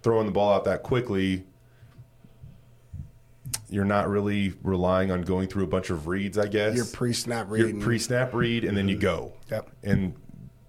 [0.04, 1.44] throwing the ball out that quickly,
[3.70, 6.76] you're not really relying on going through a bunch of reads, I guess.
[6.76, 7.68] Your pre-snap read.
[7.76, 9.34] Your pre-snap read, and then you go.
[9.52, 9.70] Yep.
[9.84, 10.14] And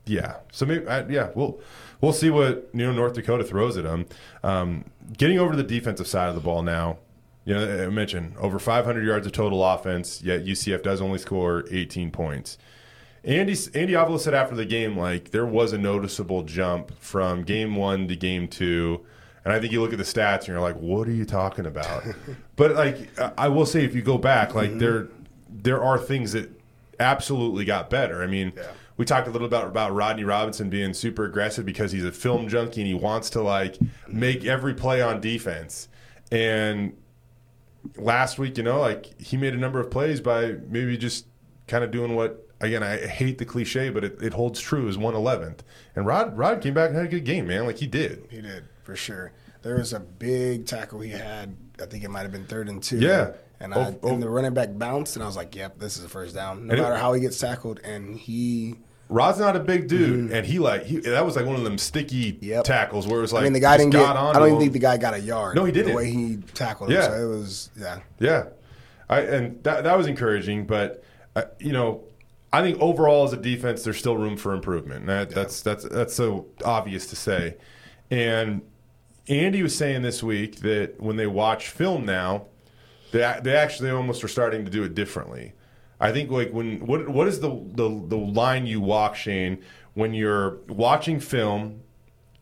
[0.09, 1.61] yeah, so maybe I, yeah, we'll
[2.01, 4.07] we'll see what you know North Dakota throws at them.
[4.43, 4.85] Um,
[5.17, 6.99] getting over to the defensive side of the ball now.
[7.45, 11.65] You know, I mentioned over 500 yards of total offense, yet UCF does only score
[11.71, 12.59] 18 points.
[13.25, 17.75] Andy Andy Avalos said after the game, like there was a noticeable jump from game
[17.75, 19.01] one to game two,
[19.45, 21.65] and I think you look at the stats and you're like, what are you talking
[21.67, 22.05] about?
[22.57, 25.09] but like I- I will say, if you go back, like there
[25.51, 26.51] there are things that
[27.01, 28.23] absolutely got better.
[28.23, 28.53] I mean,
[28.99, 32.49] we talked a little about about Rodney Robinson being super aggressive because he's a film
[32.49, 35.89] junkie and he wants to like make every play on defense.
[36.31, 36.95] And
[37.97, 41.27] last week, you know, like he made a number of plays by maybe just
[41.67, 44.99] kind of doing what again I hate the cliche, but it, it holds true as
[44.99, 45.63] one eleventh.
[45.95, 47.67] And Rod Rod came back and had a good game, man.
[47.67, 48.27] Like he did.
[48.31, 49.33] He did for sure.
[49.63, 51.57] There was a big tackle he had.
[51.83, 52.99] I think it might have been third and two.
[52.99, 53.33] Yeah.
[53.61, 54.09] and, Oh, I, oh.
[54.15, 56.67] and the running back bounced, and I was like, "Yep, this is a first down."
[56.67, 58.77] No And it- matter how he gets tackled, and he.
[59.11, 61.79] Rod's not a big dude, and he like he, that was like one of them
[61.79, 62.45] sticky Mm-hmm.
[62.45, 62.65] Yep.
[62.65, 64.05] tackles where it was like I mean, the guy didn't get.
[64.05, 65.57] I don't even think the guy got a yard.
[65.57, 65.93] No, he didn't.
[65.93, 67.07] The way he tackled him, Yeah.
[67.09, 68.01] so it was yeah.
[68.19, 68.45] Yeah,
[69.09, 71.03] I and that that was encouraging, but
[71.37, 72.03] uh, you know,
[72.53, 75.07] I think overall as a defense, there's still room for improvement.
[75.07, 77.57] That, That's that's that's so obvious to say.
[78.11, 78.61] And
[79.27, 82.47] Andy was saying this week that when they watch film now,
[83.13, 85.53] they they actually almost are starting to do it differently.
[86.01, 89.63] I think like when what what is the the, the line you walk, Shane,
[89.95, 91.83] when you're watching film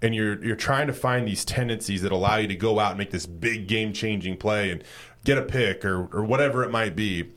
[0.03, 2.99] and you're you're trying to find these tendencies that allow you to go out and
[2.99, 4.85] make this big game changing play and
[5.25, 7.33] get a pick or or whatever it might be,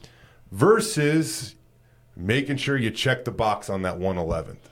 [0.51, 1.55] versus
[2.17, 4.69] making sure you check the box on that one eleventh.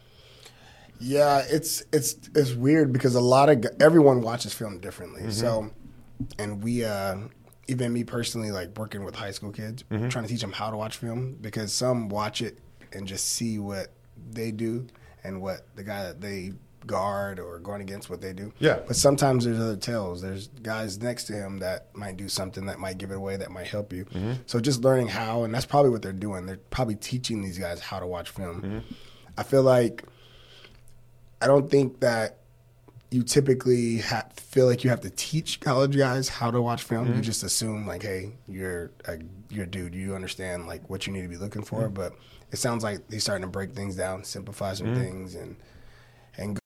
[0.99, 5.21] Yeah, it's it's it's weird because a lot of everyone watches film differently.
[5.21, 5.31] Mm-hmm.
[5.31, 5.69] So,
[6.39, 7.17] and we, uh,
[7.67, 10.09] even me personally, like working with high school kids, Mm-hmm.
[10.09, 12.59] trying to teach them how to watch film because some watch it
[12.93, 13.87] and just see what
[14.31, 14.87] they do
[15.23, 16.53] and what the guy that they
[16.85, 18.53] guard or going against what they do.
[18.59, 18.79] Yeah.
[18.87, 20.21] But sometimes there's other tells.
[20.21, 23.51] There's guys next to him that might do something that might give it away that
[23.51, 24.05] might help you.
[24.05, 24.33] Mm-hmm.
[24.45, 26.45] So just learning how, and that's probably what they're doing.
[26.45, 28.61] They're probably teaching these guys how to watch film.
[28.61, 28.79] Mm-hmm.
[29.37, 30.03] I feel like
[31.41, 32.37] I don't think that
[33.09, 37.07] you typically ha- feel like you have to teach college guys how to watch film.
[37.07, 37.21] You mm-hmm.
[37.21, 39.17] just assume like, hey, you're a
[39.49, 39.95] you're a dude.
[39.95, 41.83] You understand like what you need to be looking for.
[41.83, 41.93] Mm-hmm.
[41.93, 42.13] But
[42.51, 45.01] it sounds like he's starting to break things down, simplify some mm-hmm.
[45.01, 45.55] things, and
[46.37, 46.59] and go.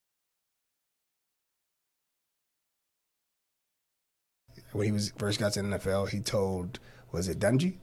[4.74, 6.80] when he was first got to the NFL, he told
[7.12, 7.76] was it Dungy?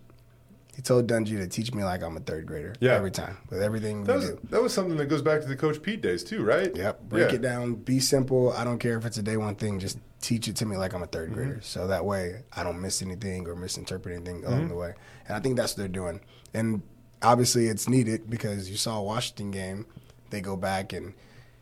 [0.78, 2.72] He told Dungy to teach me like I'm a third grader.
[2.78, 2.92] Yeah.
[2.92, 4.38] every time with everything That we was do.
[4.50, 6.70] that was something that goes back to the Coach Pete days too, right?
[6.72, 7.08] Yep.
[7.08, 7.34] Break Yeah.
[7.34, 7.74] it down.
[7.74, 8.52] Be simple.
[8.52, 9.80] I don't care if it's a day one thing.
[9.80, 11.34] Just teach it to me like I'm a 3rd mm-hmm.
[11.34, 11.60] grader.
[11.62, 14.68] So that way I don't miss anything or misinterpret anything along mm-hmm.
[14.68, 14.94] the way.
[15.26, 16.20] And I think that's what they're doing.
[16.54, 16.82] And
[17.22, 19.84] obviously it's needed because you saw a Washington game.
[20.30, 21.12] They go back and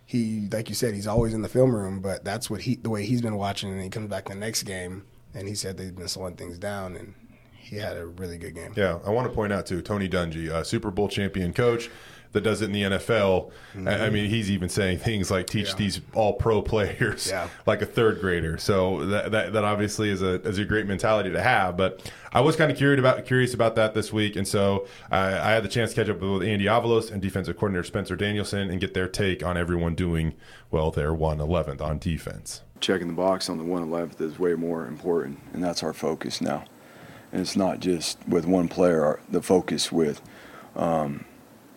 [0.05, 2.91] he, like you said, he's always in the film room, but that's what he, the
[2.91, 3.73] way he's been watching.
[3.73, 6.97] And he comes back the next game and he said they've been slowing things down
[6.97, 7.15] and
[7.67, 8.73] he had a really good game.
[8.77, 11.91] Yeah, I want to point out too, Tony Dungy, a Super Bowl champion coach
[12.33, 13.51] that does it in the NFL.
[13.87, 15.81] I- I mean, he's even saying things like teach Mm-hmm.
[15.81, 15.85] Yeah.
[15.87, 17.49] these all pro players Yeah.
[17.67, 18.59] like a third grader.
[18.59, 21.77] So that, that that obviously is a is a great mentality to have.
[21.79, 25.19] But I was kind of curious about curious about that this week, and so I,
[25.29, 28.71] I had the chance to catch up with Andy Avalos and defensive coordinator Spencer Danielson
[28.71, 30.35] and get their take on everyone doing
[30.71, 32.61] well their one eleventh on defense.
[32.81, 36.65] checking the box on the 111th is way more important, and that's our focus now.
[37.37, 39.21] It's not just with one player.
[39.29, 40.23] The focus with
[40.75, 41.27] um,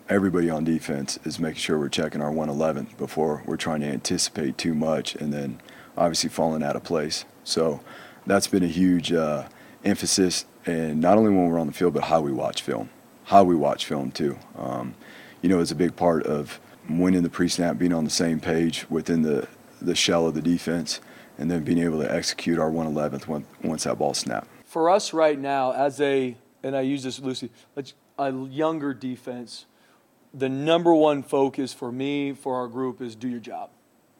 [0.07, 4.57] everybody on defense is making sure we're checking our 111 before we're trying to anticipate
[4.57, 5.59] too much and then
[5.97, 7.25] obviously falling out of place.
[7.43, 7.81] So
[8.25, 9.49] that's been a huge uh,
[9.83, 12.89] emphasis, and not only when we're on the field, but how we watch film.
[13.25, 14.39] How we watch film too.
[14.57, 14.95] Um,
[15.41, 18.89] you know, it's a big part of winning the pre-snap, being on the same page
[18.89, 19.47] within the
[19.81, 21.01] the shell of the defense,
[21.37, 24.47] and then being able to execute our 111th once that ball snapped.
[24.69, 27.51] For us right now, as a and I use this loosely,
[28.17, 29.65] a younger defense,
[30.33, 33.69] the number one focus for me for our group is do your job,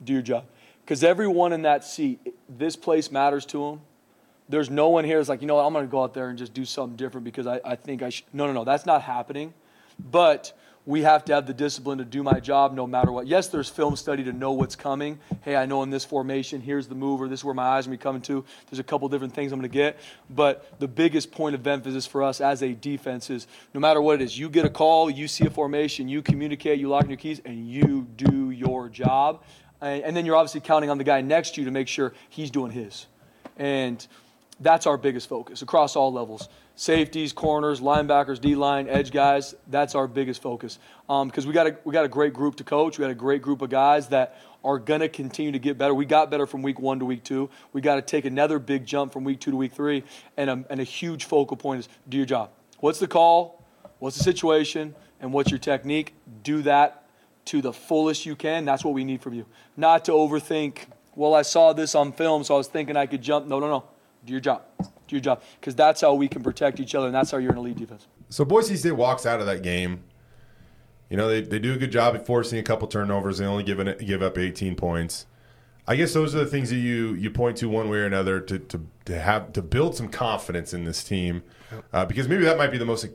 [0.03, 0.45] do your job,
[0.83, 3.81] because everyone in that seat, this place matters to them
[4.49, 6.29] there's no one here that's like, you know what, I'm going to go out there
[6.29, 8.25] and just do something different because I, I think I should.
[8.33, 9.53] No, no, no, that's not happening.
[9.99, 10.53] But
[10.89, 13.27] we have to have the discipline to do my job no matter what.
[13.27, 15.19] Yes, there's film study to know what's coming.
[15.43, 17.89] Hey, I know in this formation, here's the mover, this is where my eyes are
[17.89, 18.43] going to be coming to.
[18.71, 19.99] There's a couple different things I'm going to get.
[20.31, 24.19] But the biggest point of emphasis for us as a defense is no matter what
[24.19, 27.11] it is, you get a call, you see a formation, you communicate, you lock in
[27.11, 29.43] your keys, and you do your job.
[29.81, 32.49] And then you're obviously counting on the guy next to you to make sure he's
[32.49, 33.05] doing his.
[33.57, 34.07] And
[34.59, 39.53] that's our biggest focus across all levels safeties, corners, linebackers, D line, edge guys.
[39.67, 42.63] That's our biggest focus because um, we got a we got a great group to
[42.63, 42.97] coach.
[42.97, 45.93] We got a great group of guys that are going to continue to get better.
[45.93, 47.49] We got better from week one to week two.
[47.73, 50.03] We got to take another big jump from week two to week three.
[50.35, 52.51] And a, and a huge focal point is do your job.
[52.79, 53.63] What's the call?
[53.99, 54.95] What's the situation?
[55.21, 56.13] And what's your technique?
[56.43, 57.03] Do that
[57.45, 58.65] to the fullest you can.
[58.65, 59.45] That's what we need from you.
[59.75, 60.85] Not to overthink.
[61.15, 63.47] Well, I saw this on film, so I was thinking I could jump.
[63.47, 63.83] No, no, no
[64.25, 64.63] do your job.
[64.79, 65.41] Do your job.
[65.59, 68.07] Because that's how we can protect each other, and that's how you're an elite defense.
[68.29, 70.03] So Boise State walks out of that game.
[71.09, 73.39] You know, they, they do a good job at forcing a couple turnovers.
[73.39, 75.25] They only give, it, give up 18 points.
[75.87, 78.39] I guess those are the things that you, you point to one way or another
[78.41, 81.41] to, to, to have to build some confidence in this team,
[81.91, 83.07] uh, because maybe that might be the most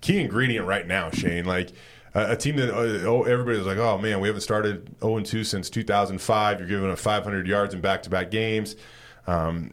[0.00, 1.44] key ingredient right now, Shane.
[1.44, 1.70] Like
[2.14, 5.42] uh, a team that uh, oh, everybody's like, oh man, we haven't started 0 2
[5.42, 6.60] since 2005.
[6.60, 8.76] You're giving up 500 yards in back to back games.
[9.26, 9.72] Um,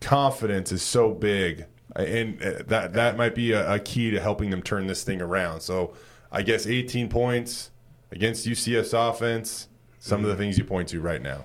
[0.00, 4.50] confidence is so big, and uh, that that might be a, a, key to helping
[4.50, 5.60] them turn this thing around.
[5.60, 5.94] So,
[6.30, 7.70] I guess 18 points
[8.10, 9.68] against UCF's offense.
[10.00, 11.44] Some of the things you point to right now.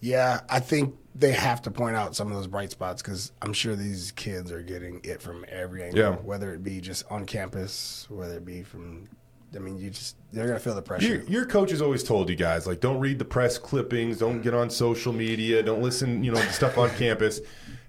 [0.00, 3.52] Yeah, I think they have to point out some of those bright spots because I'm
[3.52, 6.16] sure these kids are getting it from every angle, yeah.
[6.16, 9.08] whether it be just on campus, whether it be from
[9.54, 11.06] I mean, you just they're gonna feel the pressure.
[11.06, 14.40] Your, your, coach has always told you guys like, don't read the press clippings, don't
[14.40, 17.40] get on social media, don't listen, you know, to stuff on campus.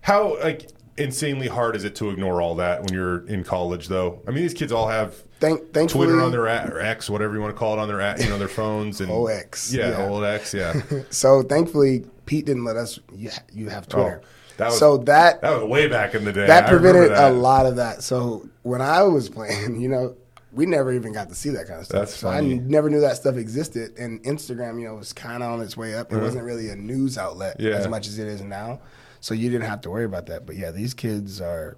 [0.02, 4.22] How like insanely hard is it to ignore all that when you're in college, though?
[4.28, 7.42] I mean, these kids all have Thank, Twitter on their at, or X, whatever you
[7.42, 10.08] want to call it, on their at, you know their phones and OX, yeah, yeah.
[10.08, 10.82] old X, yeah.
[11.10, 13.00] so thankfully, Pete didn't let us.
[13.14, 14.22] You, you have Twitter.
[14.24, 14.28] Oh.
[14.58, 16.46] That was, so that that was way back in the day.
[16.48, 17.32] That prevented that.
[17.32, 18.04] a lot of that.
[18.04, 20.16] So when I was playing, you know,
[20.54, 22.00] we never even got to see that kind of stuff.
[22.00, 22.54] That's so funny.
[22.54, 23.98] I never knew that stuff existed.
[23.98, 26.12] And Instagram, you know, was kind of on its way up.
[26.12, 26.24] It mm-hmm.
[26.24, 27.72] wasn't really a news outlet yeah.
[27.72, 28.80] as much as it is now.
[29.20, 30.46] So you didn't have to worry about that.
[30.46, 31.78] But yeah, these kids are.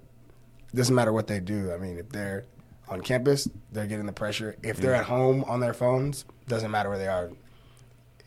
[0.74, 1.72] Doesn't matter what they do.
[1.72, 2.44] I mean, if they're
[2.88, 4.56] on campus, they're getting the pressure.
[4.62, 4.98] If they're mm.
[4.98, 7.30] at home on their phones, doesn't matter where they are.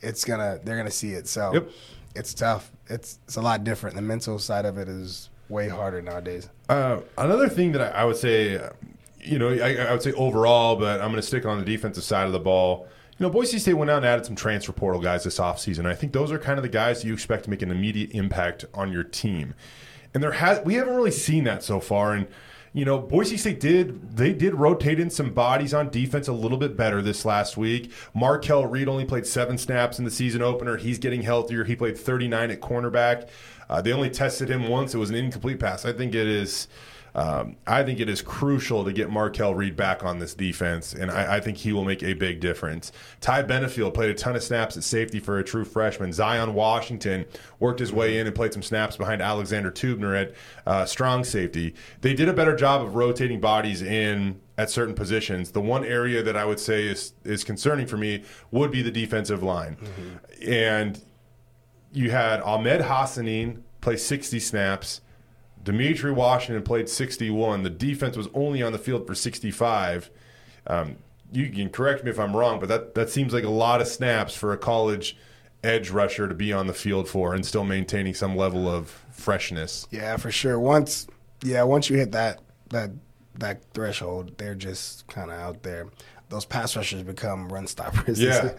[0.02, 0.60] It's gonna.
[0.64, 1.28] They're gonna see it.
[1.28, 1.70] So yep.
[2.16, 2.72] it's tough.
[2.88, 3.96] It's it's a lot different.
[3.98, 6.50] The mental side of it is way harder nowadays.
[6.70, 8.60] Uh, another thing that I, I would say
[9.22, 12.04] you know, I, I, would say overall, but I'm going to stick on the defensive
[12.04, 12.88] side of the ball.
[13.18, 15.86] You know, Boise State went out and added some transfer portal guys this offseason.
[15.86, 18.12] I think those are kind of the guys that you expect to make an immediate
[18.12, 19.56] impact on your team.
[20.14, 22.14] And there has we haven't really seen that so far.
[22.14, 22.28] And
[22.72, 26.58] you know, Boise State did they did rotate in some bodies on defense a little
[26.58, 27.92] bit better this last week.
[28.14, 30.78] Markel Reed only played seven snaps in the season opener.
[30.78, 31.66] He's getting healthier.
[31.66, 33.28] He played 39 at cornerback.
[33.70, 34.96] Uh, they only tested him once.
[34.96, 35.86] It was an incomplete pass.
[35.86, 36.68] I think it is
[37.16, 41.10] um, I think it is crucial to get Markel Reed back on this defense, and
[41.10, 42.92] I, I, think he will make a big difference.
[43.20, 46.14] Ty Benefield played a ton of snaps at safety for a true freshman.
[46.14, 47.26] Zion Washington
[47.60, 50.34] worked his way in and played some snaps behind Alexander Teubner at
[50.68, 51.74] uh, strong safety.
[52.02, 55.52] They did a better job of rotating bodies in at certain positions.
[55.52, 58.92] The one area that I would say is is concerning for me would be the
[58.92, 60.52] defensive line, mm-hmm.
[60.52, 61.02] and
[61.92, 65.02] you had Ahmed Hassanein play 60 snaps.
[65.70, 67.62] Demitri Washington played 61.
[67.62, 70.10] The defense was only on the field for 65.
[70.66, 70.96] Um,
[71.32, 73.88] you can correct me if I'm wrong, but that, that seems like a lot of
[73.88, 75.16] snaps for a college
[75.64, 79.86] edge rusher to be on the field for and still maintaining some level of freshness.
[79.92, 80.60] Yeah, for sure.
[80.60, 81.06] Once
[81.44, 82.40] yeah, once you hit that
[82.72, 82.90] that
[83.36, 85.86] that threshold, they're just kind of out there
[86.30, 88.20] those pass rushers become run stoppers.
[88.30, 88.54] Yeah,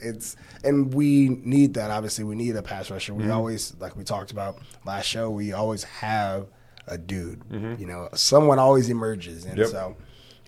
[0.00, 1.90] it's and we need that.
[1.90, 3.14] Obviously, we need a pass rusher.
[3.14, 3.32] We mm-hmm.
[3.32, 6.46] always, like we talked about last show, we always have
[6.86, 7.40] a dude.
[7.48, 7.80] Mm-hmm.
[7.80, 9.68] You know, someone always emerges, and yep.
[9.68, 9.96] so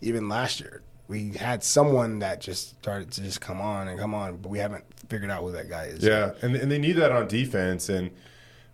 [0.00, 0.82] even last year.
[1.08, 4.60] We had someone that just started to just come on and come on, but we
[4.60, 6.02] haven't figured out who that guy is.
[6.02, 8.10] Yeah, and and they need that on defense, and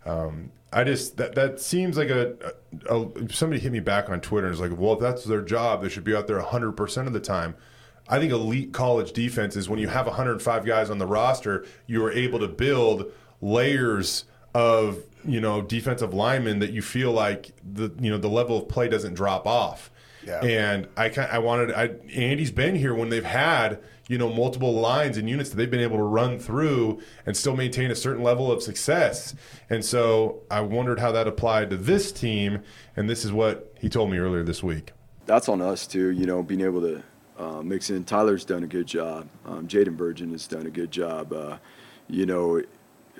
[0.05, 2.35] um, I just that that seems like a,
[2.89, 5.41] a, a somebody hit me back on Twitter and was like, well, if that's their
[5.41, 7.55] job, they should be out there 100 percent of the time.
[8.09, 12.03] I think elite college defense is when you have 105 guys on the roster, you
[12.03, 17.91] are able to build layers of you know defensive linemen that you feel like the
[17.99, 19.91] you know the level of play doesn't drop off.
[20.25, 20.43] Yeah.
[20.43, 24.73] And I kind I wanted I Andy's been here when they've had you know multiple
[24.73, 28.23] lines and units that they've been able to run through and still maintain a certain
[28.23, 29.35] level of success.
[29.69, 32.63] And so I wondered how that applied to this team,
[32.97, 34.93] and this is what he told me earlier this week.
[35.25, 36.09] That's on us too.
[36.09, 37.03] You know, being able to
[37.39, 37.99] uh.
[38.05, 39.27] Tyler's done a good job.
[39.45, 41.31] Um, Jaden Virgin has done a good job.
[41.33, 41.57] Uh,
[42.07, 42.61] you know,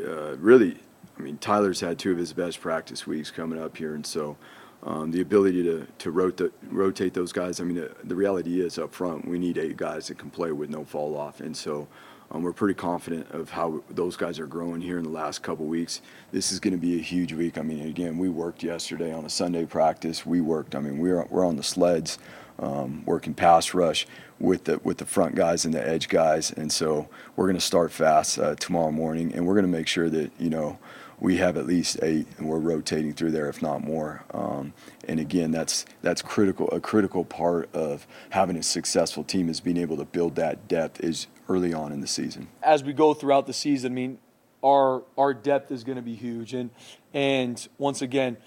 [0.03, 0.77] uh, really,
[1.17, 4.37] I mean, Tyler's had two of his best practice weeks coming up here, and so
[4.83, 7.59] um, the ability to to rotate rotate those guys.
[7.59, 10.51] I mean, the, the, reality is up front, we need eight guys that can play
[10.51, 11.87] with no fall off, and so.
[12.31, 15.65] Um, we're pretty confident of how those guys are growing here in the last couple
[15.65, 15.99] weeks.
[16.31, 17.57] This is going to be a huge week.
[17.57, 20.27] I mean, again, we worked yesterday on a Sunday practice.
[20.27, 20.75] We worked.
[20.75, 22.19] I mean, we're we're on the sleds,
[22.59, 24.05] um, working pass rush
[24.39, 27.61] with the with the front guys and the edge guys, and so we're going to
[27.61, 30.77] start fast uh, tomorrow morning, and we're going to make sure that you know
[31.19, 34.23] we have at least eight, and we're rotating through there, if not more.
[34.33, 34.73] Um,
[35.07, 36.69] and again, that's that's critical.
[36.71, 41.01] A critical part of having a successful team is being able to build that depth
[41.01, 42.47] is early on in the season.
[42.61, 44.17] As we go throughout the season, I mean,
[44.63, 46.69] our our depth is going to be huge, and
[47.13, 48.37] and once again,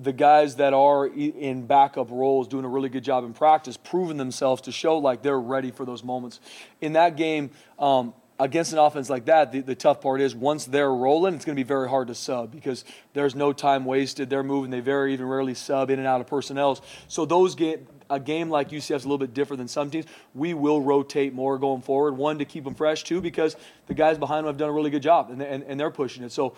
[0.00, 4.16] the guys that are in backup roles doing a really good job in practice, proving
[4.16, 6.40] themselves to show like they're ready for those moments.
[6.80, 10.64] In that game, um, against an offense like that, the, the, tough part is once
[10.64, 14.30] they're rolling, it's going to be very hard to sub because there's no time wasted.
[14.30, 14.70] They're moving.
[14.70, 16.80] They very even rarely sub in and out of personnel.
[17.08, 20.06] So those get a game like UCF is a little bit different than some teams.
[20.34, 22.16] We will rotate more going forward.
[22.16, 23.56] One to keep them fresh, two because
[23.88, 26.22] the guys behind them have done a really good job and, and, and they're pushing
[26.22, 26.32] it.
[26.32, 26.54] So.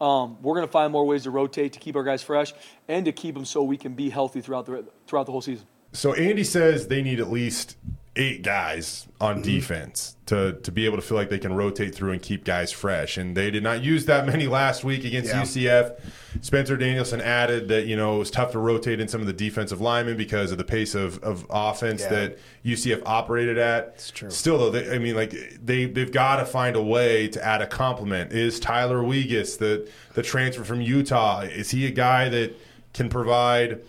[0.00, 2.52] Um, we're going to find more ways to rotate to keep our guys fresh
[2.88, 5.66] and to keep them so we can be healthy throughout the throughout the whole season.
[5.92, 7.76] So Andy says they need at least
[8.16, 9.42] eight guys on mm-hmm.
[9.42, 12.70] defense to to be able to feel like they can rotate through and keep guys
[12.70, 13.16] fresh.
[13.16, 15.42] And they did not use that many last week against yeah.
[15.42, 16.00] UCF.
[16.40, 19.32] Spencer Danielson added that you know it was tough to rotate in some of the
[19.32, 22.08] defensive linemen because of the pace of, of offense yeah.
[22.10, 23.92] that UCF operated at.
[23.94, 24.30] It's true.
[24.30, 27.62] Still though, they, I mean, like they they've got to find a way to add
[27.62, 28.32] a complement.
[28.32, 31.40] Is Tyler Wiegers the the transfer from Utah?
[31.40, 32.54] Is he a guy that
[32.92, 33.80] can provide?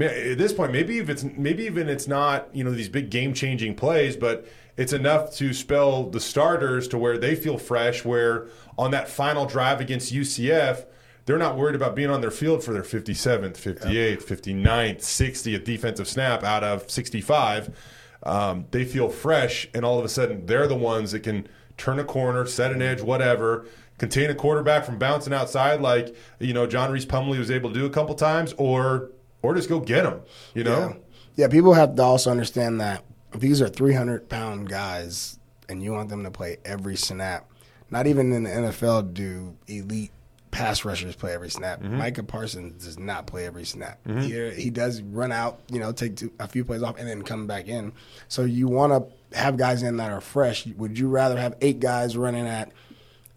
[0.00, 3.32] At this point, maybe if it's maybe even it's not you know these big game
[3.32, 8.04] changing plays, but it's enough to spell the starters to where they feel fresh.
[8.04, 10.84] Where on that final drive against UCF,
[11.26, 16.08] they're not worried about being on their field for their 57th, 58th, 59th, 60th defensive
[16.08, 17.76] snap out of 65.
[18.24, 21.98] Um, they feel fresh, and all of a sudden they're the ones that can turn
[21.98, 23.66] a corner, set an edge, whatever.
[23.98, 27.78] Contain a quarterback from bouncing outside, like you know John Rhys Plumlee was able to
[27.78, 29.10] do a couple times, or
[29.44, 30.20] or just go get them.
[30.54, 30.78] You know.
[30.78, 30.94] Yeah.
[31.36, 35.38] yeah, people have to also understand that these are 300 pound guys,
[35.68, 37.50] and you want them to play every snap.
[37.90, 40.10] Not even in the NFL do elite
[40.50, 41.82] pass rushers play every snap.
[41.82, 41.98] Mm-hmm.
[41.98, 44.02] Micah Parsons does not play every snap.
[44.04, 44.20] Mm-hmm.
[44.20, 47.22] He, he does run out, you know, take two, a few plays off and then
[47.22, 47.92] come back in.
[48.28, 50.66] So you want to have guys in that are fresh.
[50.66, 52.70] Would you rather have eight guys running at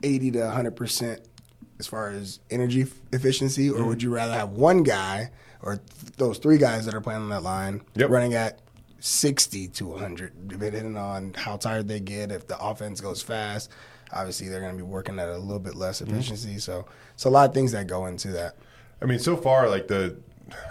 [0.04, 1.22] 80 to 100 percent
[1.80, 3.88] as far as energy efficiency, or mm-hmm.
[3.88, 5.32] would you rather have one guy–
[5.62, 8.10] or th- those three guys that are playing on that line yep.
[8.10, 8.60] running at
[9.00, 12.32] 60 to 100, depending on how tired they get.
[12.32, 13.72] If the offense goes fast,
[14.12, 16.14] obviously they're going to be working at a little bit less mm-hmm.
[16.14, 16.50] efficiency.
[16.50, 16.60] Mm-hmm.
[16.60, 18.56] So it's a lot of things that go into that.
[19.02, 20.18] I mean, so far, like the,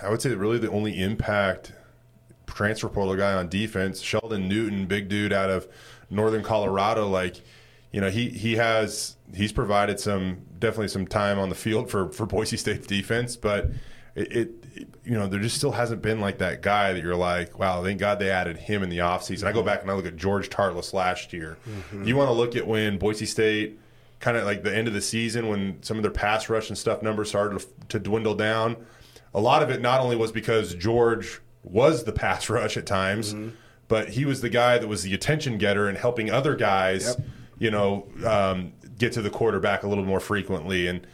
[0.03, 1.73] I would say really the only impact
[2.47, 5.69] transfer portal guy on defense, Sheldon Newton, big dude out of
[6.11, 7.43] Northern Colorado, like
[7.93, 12.11] you know he he has he's provided some definitely some time on the field for
[12.11, 13.71] for Boise State defense, but
[14.15, 14.65] it, it,
[15.05, 17.99] you know there just still hasn't been like that guy that you're like wow thank
[17.99, 20.51] god they added him in the offseason i go back and i look at george
[20.51, 22.05] tarlas last year mm-hmm.
[22.05, 23.79] you want to look at when boise state
[24.21, 26.77] kind of like the end of the season when some of their pass rush and
[26.77, 28.77] stuff numbers started to, to dwindle down
[29.35, 33.35] a lot of it not only was because george was the pass rush at times
[33.35, 33.51] mm-hmm.
[33.89, 37.29] but he was the guy that was the attention getter and helping other guys yep.
[37.59, 41.07] you know um, get to the quarterback a little more frequently and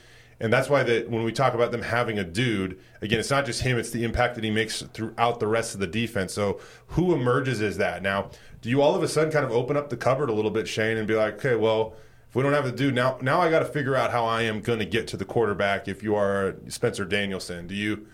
[0.42, 3.46] and that's why that when we talk about them having a dude, again, it's not
[3.46, 6.34] just him; it's the impact that he makes throughout the rest of the defense.
[6.34, 8.02] So, who emerges as that?
[8.02, 8.30] Now,
[8.60, 10.66] do you all of a sudden kind of open up the cupboard a little bit,
[10.66, 11.94] Shane, and be like, okay, well,
[12.28, 14.42] if we don't have the dude now, now I got to figure out how I
[14.42, 15.86] am going to get to the quarterback.
[15.86, 18.08] If you are Spencer Danielson, do you?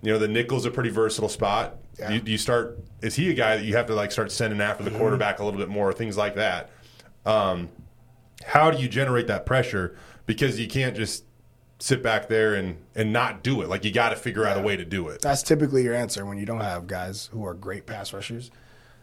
[0.00, 1.76] You know, the nickel's a pretty versatile spot.
[1.98, 2.12] Yeah.
[2.12, 2.78] You, you start.
[3.02, 5.44] Is he a guy that you have to like start sending after the quarterback a
[5.44, 6.70] little bit more, things like that?
[7.26, 7.68] Um,
[8.46, 9.94] how do you generate that pressure?
[10.24, 11.25] Because you can't just
[11.78, 13.68] sit back there and and not do it.
[13.68, 15.20] Like you got to figure out a way to do it.
[15.22, 18.50] That's typically your answer when you don't have guys who are great pass rushers.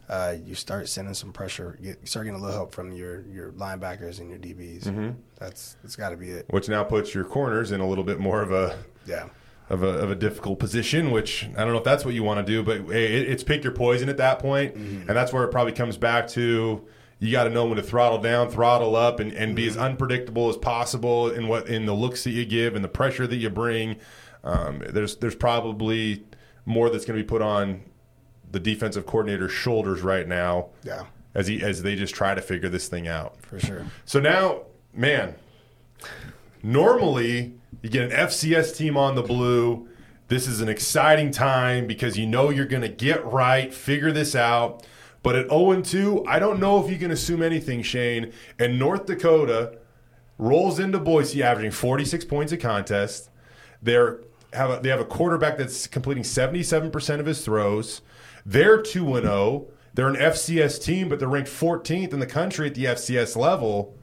[0.10, 1.78] Uh, you start sending some pressure.
[1.82, 4.84] You start getting a little help from your your linebackers and your DBs.
[4.84, 5.12] Mm-hmm.
[5.40, 6.46] That's that's got to be it.
[6.50, 9.30] Which now puts your corners in a little bit more of a Yeah.
[9.70, 12.46] of a, of a difficult position, which I don't know if that's what you want
[12.46, 14.76] to do, but it, it's pick your poison at that point.
[14.76, 16.86] and that's where it probably comes back to
[17.20, 20.49] you got to know when to throttle down, throttle up, and, and be as unpredictable
[20.49, 23.49] as possible in what in the looks that you give and the pressure that you
[23.49, 23.97] bring.
[24.43, 26.24] Um, there's there's probably
[26.66, 27.82] more that's going to be put on
[28.51, 31.05] the defensive coordinator's shoulders right now Yeah.
[31.34, 33.38] as he as they just try to figure this thing out.
[33.41, 33.86] For sure.
[34.05, 35.36] So now, man,
[36.61, 39.88] normally you get an FCS team on the blue.
[40.28, 44.36] This is an exciting time because you know you're going to get right, figure this
[44.36, 44.86] out.
[45.24, 48.34] But at 0 2, I don't know if you can assume anything, Shane.
[48.60, 49.80] And North Dakota
[50.38, 53.30] rolls into Boise, averaging 46 points a contest.
[53.82, 54.20] They're
[54.54, 58.02] have a, they have a quarterback that's completing 77% of his throws.
[58.46, 59.68] They're 2 and 0.
[59.94, 63.96] They're an FCS team, but they're ranked 14th in the country at the FCS level.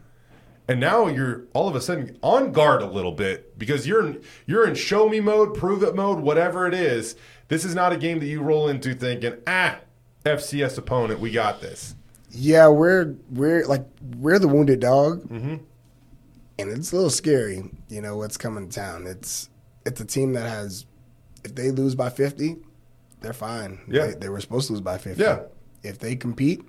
[0.69, 4.17] And now you're all of a sudden on guard a little bit because you're
[4.47, 7.17] you're in show me mode, prove it mode, whatever it is.
[7.49, 9.81] This is not a game that you roll into thinking, ah,
[10.25, 11.95] FCS opponent, we got this.
[12.31, 13.85] Yeah, we're we're like
[14.19, 15.57] we're the wounded dog, Mm-hmm.
[16.59, 17.71] and it's a little scary.
[17.89, 19.07] You know what's coming to town.
[19.07, 19.49] It's
[19.85, 20.87] it's a team that has,
[21.45, 22.57] if they lose by fifty,
[23.21, 23.81] they're fine.
[23.89, 24.07] Yeah.
[24.07, 25.23] they, they were supposed to lose by fifty.
[25.23, 25.41] Yeah.
[25.83, 26.63] if they compete,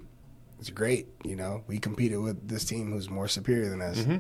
[0.60, 1.08] it's great.
[1.24, 4.00] You know, we competed with this team who's more superior than us.
[4.00, 4.18] Mm-hmm.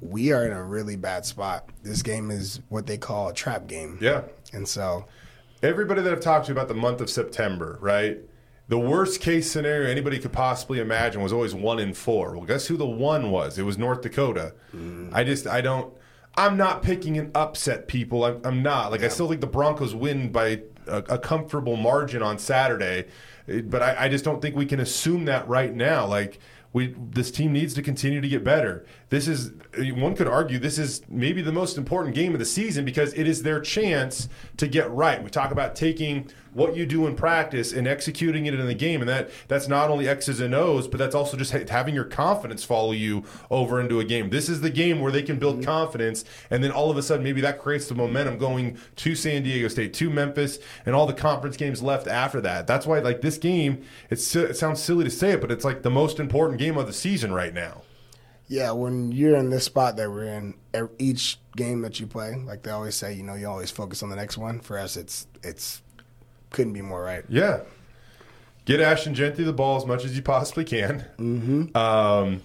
[0.00, 1.68] We are in a really bad spot.
[1.84, 3.98] This game is what they call a trap game.
[4.00, 4.22] Yeah.
[4.52, 5.06] and so
[5.62, 8.18] Everybody that I've talked to about the month of September, right?
[8.68, 12.36] The worst case scenario anybody could possibly imagine was always one in four.
[12.36, 13.58] Well, guess who the one was?
[13.58, 14.54] It was North Dakota.
[15.12, 15.94] I just, I don't,
[16.36, 18.24] I'm not picking an upset, people.
[18.24, 18.90] I'm, I'm not.
[18.90, 23.06] Like, I still think the Broncos win by a, a comfortable margin on Saturday,
[23.46, 26.04] but I, I just don't think we can assume that right now.
[26.06, 26.40] Like,
[26.76, 28.84] we, this team needs to continue to get better.
[29.08, 29.52] This is
[29.94, 33.26] one could argue this is maybe the most important game of the season because it
[33.26, 35.24] is their chance to get right.
[35.24, 39.02] We talk about taking what you do in practice and executing it in the game,
[39.02, 42.04] and that that's not only X's and O's, but that's also just ha- having your
[42.04, 44.30] confidence follow you over into a game.
[44.30, 45.66] This is the game where they can build mm-hmm.
[45.66, 49.42] confidence, and then all of a sudden maybe that creates the momentum going to San
[49.42, 52.66] Diego State, to Memphis, and all the conference games left after that.
[52.66, 55.82] That's why like this game, it's it sounds silly to say it, but it's like
[55.82, 57.82] the most important game of the season right now.
[58.48, 60.54] Yeah, when you're in this spot that we're in,
[60.98, 64.08] each game that you play, like they always say, you know, you always focus on
[64.08, 64.60] the next one.
[64.60, 65.82] For us, it's it's
[66.50, 67.24] couldn't be more right.
[67.28, 67.60] Yeah.
[68.64, 71.04] Get Ashton Jeanty the ball as much as you possibly can.
[71.18, 71.76] Mm-hmm.
[71.76, 72.42] Um,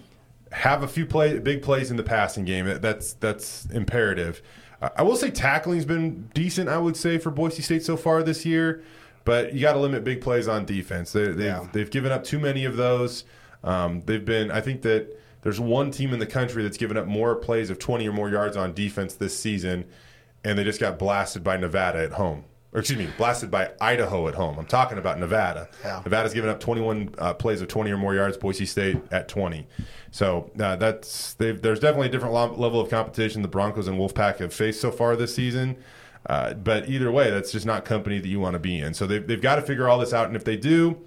[0.51, 2.65] have a few play big plays in the passing game.
[2.81, 4.41] That's that's imperative.
[4.81, 6.67] I I will say tackling's been decent.
[6.67, 8.83] I would say for Boise State so far this year,
[9.23, 11.11] but you got to limit big plays on defense.
[11.11, 11.67] They, they've Yeah.
[11.71, 13.23] they've given up too many of those.
[13.63, 14.51] Um, they've been.
[14.51, 17.79] I think that there's one team in the country that's given up more plays of
[17.79, 19.85] 20 or more yards on defense this season,
[20.43, 22.45] and they just got blasted by Nevada at home.
[22.73, 24.57] Or excuse me, blasted by Idaho at home.
[24.57, 25.67] I'm talking about Nevada.
[25.83, 26.01] Yeah.
[26.05, 28.37] Nevada's given up 21 uh, plays of 20 or more yards.
[28.37, 29.67] Boise State at 20.
[30.11, 34.37] So uh, that's they've, there's definitely a different level of competition the Broncos and Wolfpack
[34.37, 35.75] have faced so far this season.
[36.27, 38.93] Uh, but either way, that's just not company that you want to be in.
[38.93, 40.27] So they've, they've got to figure all this out.
[40.27, 40.97] And if they do,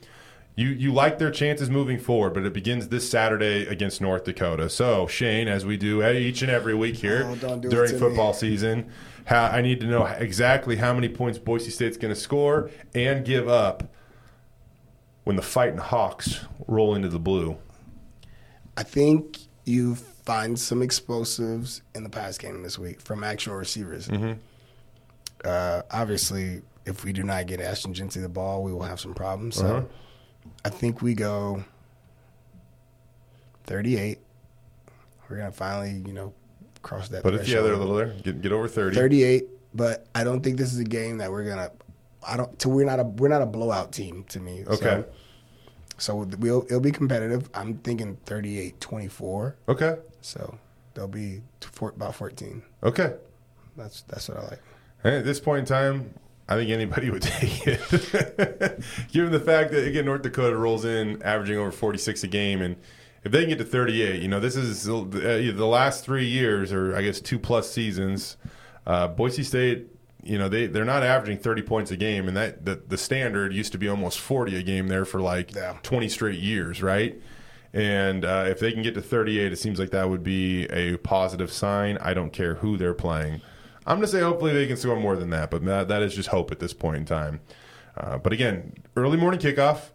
[0.57, 4.69] you you like their chances moving forward, but it begins this Saturday against North Dakota.
[4.69, 8.01] So Shane, as we do each and every week here Oh, do during to me.
[8.01, 8.91] football season,
[9.25, 13.25] how, I need to know exactly how many points Boise State's going to score and
[13.25, 13.93] give up
[15.25, 17.57] when the fighting Hawks roll into the blue.
[18.77, 24.09] I think you find some explosives in the pass game this week from actual receivers.
[25.45, 29.15] Uh, obviously, if we do not get Ashton Jeanty the ball, we will have some
[29.15, 29.57] problems.
[29.57, 29.83] So Uh-huh.
[30.65, 31.65] I think we go
[33.65, 34.19] 38.
[35.29, 36.33] We're going to finally, you know,
[36.83, 37.65] cross that Put it threshold.
[37.65, 38.15] together a little there.
[38.23, 38.95] Get, get over 30.
[38.97, 41.71] 38, but I don't think this is a game that we're gonna.
[42.27, 42.61] I don't.
[42.61, 44.65] So we're not a we're not a blowout team to me.
[44.67, 45.05] Okay.
[45.97, 47.49] So, so we'll it'll be competitive.
[47.55, 49.55] I'm thinking 38-24.
[49.69, 49.97] Okay.
[50.21, 50.59] So
[50.95, 52.63] they'll be four, about 14.
[52.83, 53.15] Okay.
[53.77, 54.63] That's that's what I like.
[55.03, 56.15] And at this point in time,
[56.49, 57.81] I think anybody would take it.
[59.13, 62.61] Given the fact that, again, North Dakota rolls in averaging over 46 a game.
[62.61, 62.77] And
[63.25, 66.73] if they can get to 38, you know, this is uh, the last three years,
[66.73, 68.37] or I guess two plus seasons,
[68.87, 69.89] uh, Boise State
[70.25, 73.53] you know they they're not averaging 30 points a game, and that the, the standard
[73.53, 75.77] used to be almost 40 a game there for like Yeah.
[75.83, 77.21] 20 straight years, right?
[77.73, 80.97] And uh, if they can get to 38, it seems like that would be a
[80.99, 81.99] positive sign.
[82.01, 83.43] I don't care who they're playing.
[83.87, 86.15] I'm going to say hopefully they can score more than that, but that, that is
[86.15, 87.41] just hope at this point in time.
[87.97, 89.91] Uh, but again, early morning kickoff.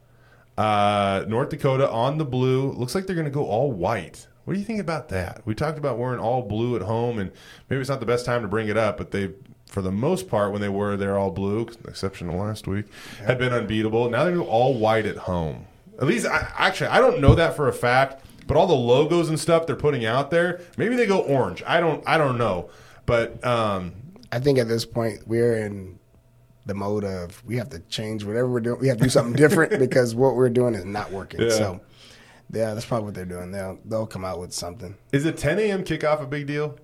[0.58, 2.72] Uh, North Dakota on the blue.
[2.72, 4.28] Looks like they're going to go all white.
[4.44, 5.42] What do you think about that?
[5.46, 7.32] We talked about wearing all blue at home, and
[7.70, 9.32] maybe it's not the best time to bring it up, but they,
[9.68, 12.88] for the most part, when they were they're all blue, exception of last week,
[13.26, 14.10] had been unbeatable.
[14.10, 15.66] Now they're going to go all white at home.
[16.02, 19.30] At least, I, actually, I don't know that for a fact, but all the logos
[19.30, 21.62] and stuff they're putting out there, maybe they go orange.
[21.68, 22.70] I don't, I don't know,
[23.10, 23.94] but um,
[24.32, 26.00] I think at this point we're in
[26.66, 28.80] the mode of we have to change whatever we're doing.
[28.80, 31.42] We have to do something different because what we're doing is not working.
[31.42, 31.50] Yeah.
[31.50, 31.82] So,
[32.52, 33.52] yeah, that's probably what they're doing.
[33.52, 35.84] They'll they'll come out with something is a 10 a.m.
[35.84, 36.78] kickoff a big deal?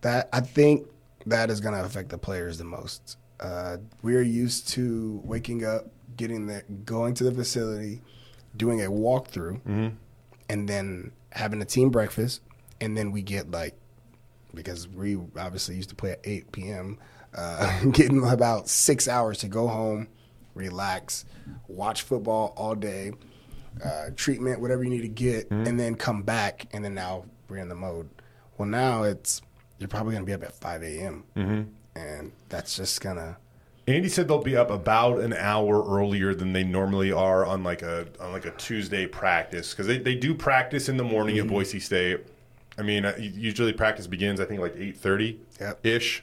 [0.00, 0.86] that I think
[1.26, 3.16] that is going to affect the players the most.
[3.40, 5.86] Uh, we're used to waking up,
[6.16, 8.02] getting there, going to the facility,
[8.56, 9.60] doing a walkthrough,
[10.50, 12.42] and then having a team breakfast,
[12.82, 13.74] and then we get like
[14.54, 16.98] because we obviously used to play at 8 p.m.
[17.34, 20.08] Uh, getting about six hours to go home,
[20.54, 21.24] relax,
[21.68, 23.12] watch football all day,
[23.84, 26.66] uh, treatment, whatever you need to get, and then come back.
[26.72, 28.08] And then now we're in the mode.
[28.56, 29.42] Well, now it's
[29.78, 31.24] you're probably gonna be up at 5 a.m.
[31.96, 33.36] and that's just gonna.
[33.86, 37.82] Andy said they'll be up about an hour earlier than they normally are on like
[37.82, 41.46] a on like a Tuesday practice because they, they do practice in the morning Mm-hmm.
[41.48, 42.20] at Boise State.
[42.76, 45.40] I mean, uh, usually practice begins I think like eight thirty
[45.82, 46.22] ish.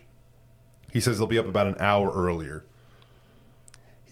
[0.91, 2.65] He says they'll be up about an hour earlier.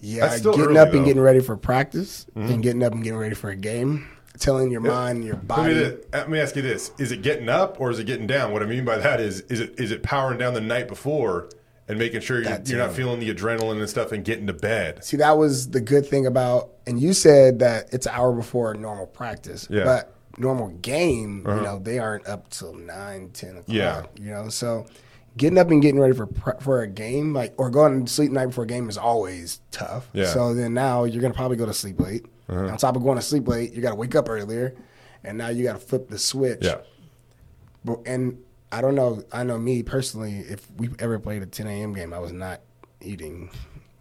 [0.02, 0.92] Yeah, That's still getting early, up though.
[0.92, 0.98] Mm-hmm.
[0.98, 4.08] and getting ready for practice, and getting up and getting ready for a game,
[4.40, 5.98] telling your mind, your Let me, body.
[6.14, 8.54] let me ask you this: Is it getting up or is it getting down?
[8.54, 11.50] What I mean by that is, is it is it powering down the night before
[11.90, 15.04] and making sure you're, you're not feeling the adrenaline and stuff and getting to bed?
[15.04, 18.74] See, that was the good thing about, and you said that it's an hour before
[18.76, 19.68] normal practice.
[19.70, 19.84] Yeah.
[19.84, 21.58] But normal game, Uh-huh.
[21.58, 23.64] you know, they aren't up till 9, 10 o'clock.
[23.68, 24.04] Yeah.
[24.16, 24.86] You know, so
[25.38, 26.28] getting up and getting ready for
[26.60, 29.62] for a game, like, or going to sleep the night before a game is always
[29.72, 30.08] tough.
[30.14, 30.24] Yeah.
[30.24, 30.34] Uh-huh.
[30.34, 32.26] So then now you're going to probably go to sleep late.
[32.50, 34.74] On top of going to sleep late, you got to wake up earlier.
[35.24, 36.60] And now you got to flip the switch.
[36.64, 36.78] Yeah.
[37.86, 38.40] But, and
[38.72, 39.24] I don't know.
[39.32, 40.40] I know me personally.
[40.40, 41.94] If we ever played a 10 a.m.
[41.94, 42.62] game, I was not
[43.02, 43.52] eating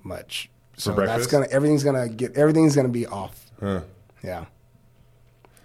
[0.03, 0.51] much.
[0.77, 3.45] So that's gonna everything's gonna get everything's gonna be off.
[3.61, 3.81] Huh.
[4.23, 4.45] Yeah.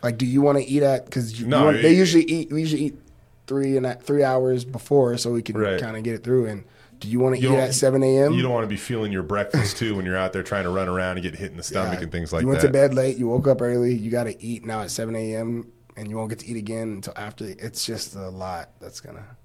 [0.03, 1.05] Like, do you want to eat at?
[1.05, 2.51] Because No, they usually eat.
[2.51, 2.99] We usually eat
[3.47, 5.79] three and three hours before, so we can Right.
[5.79, 6.45] kind of get it through.
[6.47, 6.65] And
[6.99, 8.33] do you want to eat at 7 a.m.?
[8.33, 10.69] You don't want to be feeling your breakfast too when you're out there trying to
[10.69, 12.03] run around and get hit in the stomach Yeah.
[12.03, 12.43] and things like that.
[12.45, 12.67] you went that.
[12.67, 13.17] to bed late.
[13.17, 13.93] You woke up early.
[13.95, 15.67] You got to eat now at 7 a.m.
[15.95, 17.45] and you won't get to eat again until after.
[17.45, 19.37] It's just a lot that's gonna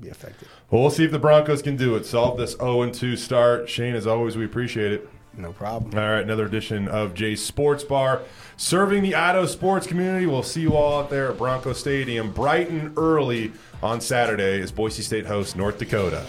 [0.00, 0.48] be affected.
[0.70, 2.04] Well, we'll see if the Broncos can do it.
[2.06, 3.68] Solve this 0 2 start.
[3.68, 5.08] Shane, as always, we appreciate it.
[5.38, 5.92] No problem.
[5.98, 8.22] All right, another edition of Jay's Sports Bar,
[8.56, 10.26] serving the Idaho sports community.
[10.26, 14.72] We'll see you all out there at Bronco Stadium, bright and early on Saturday as
[14.72, 16.24] Boise State hosts North Dakota.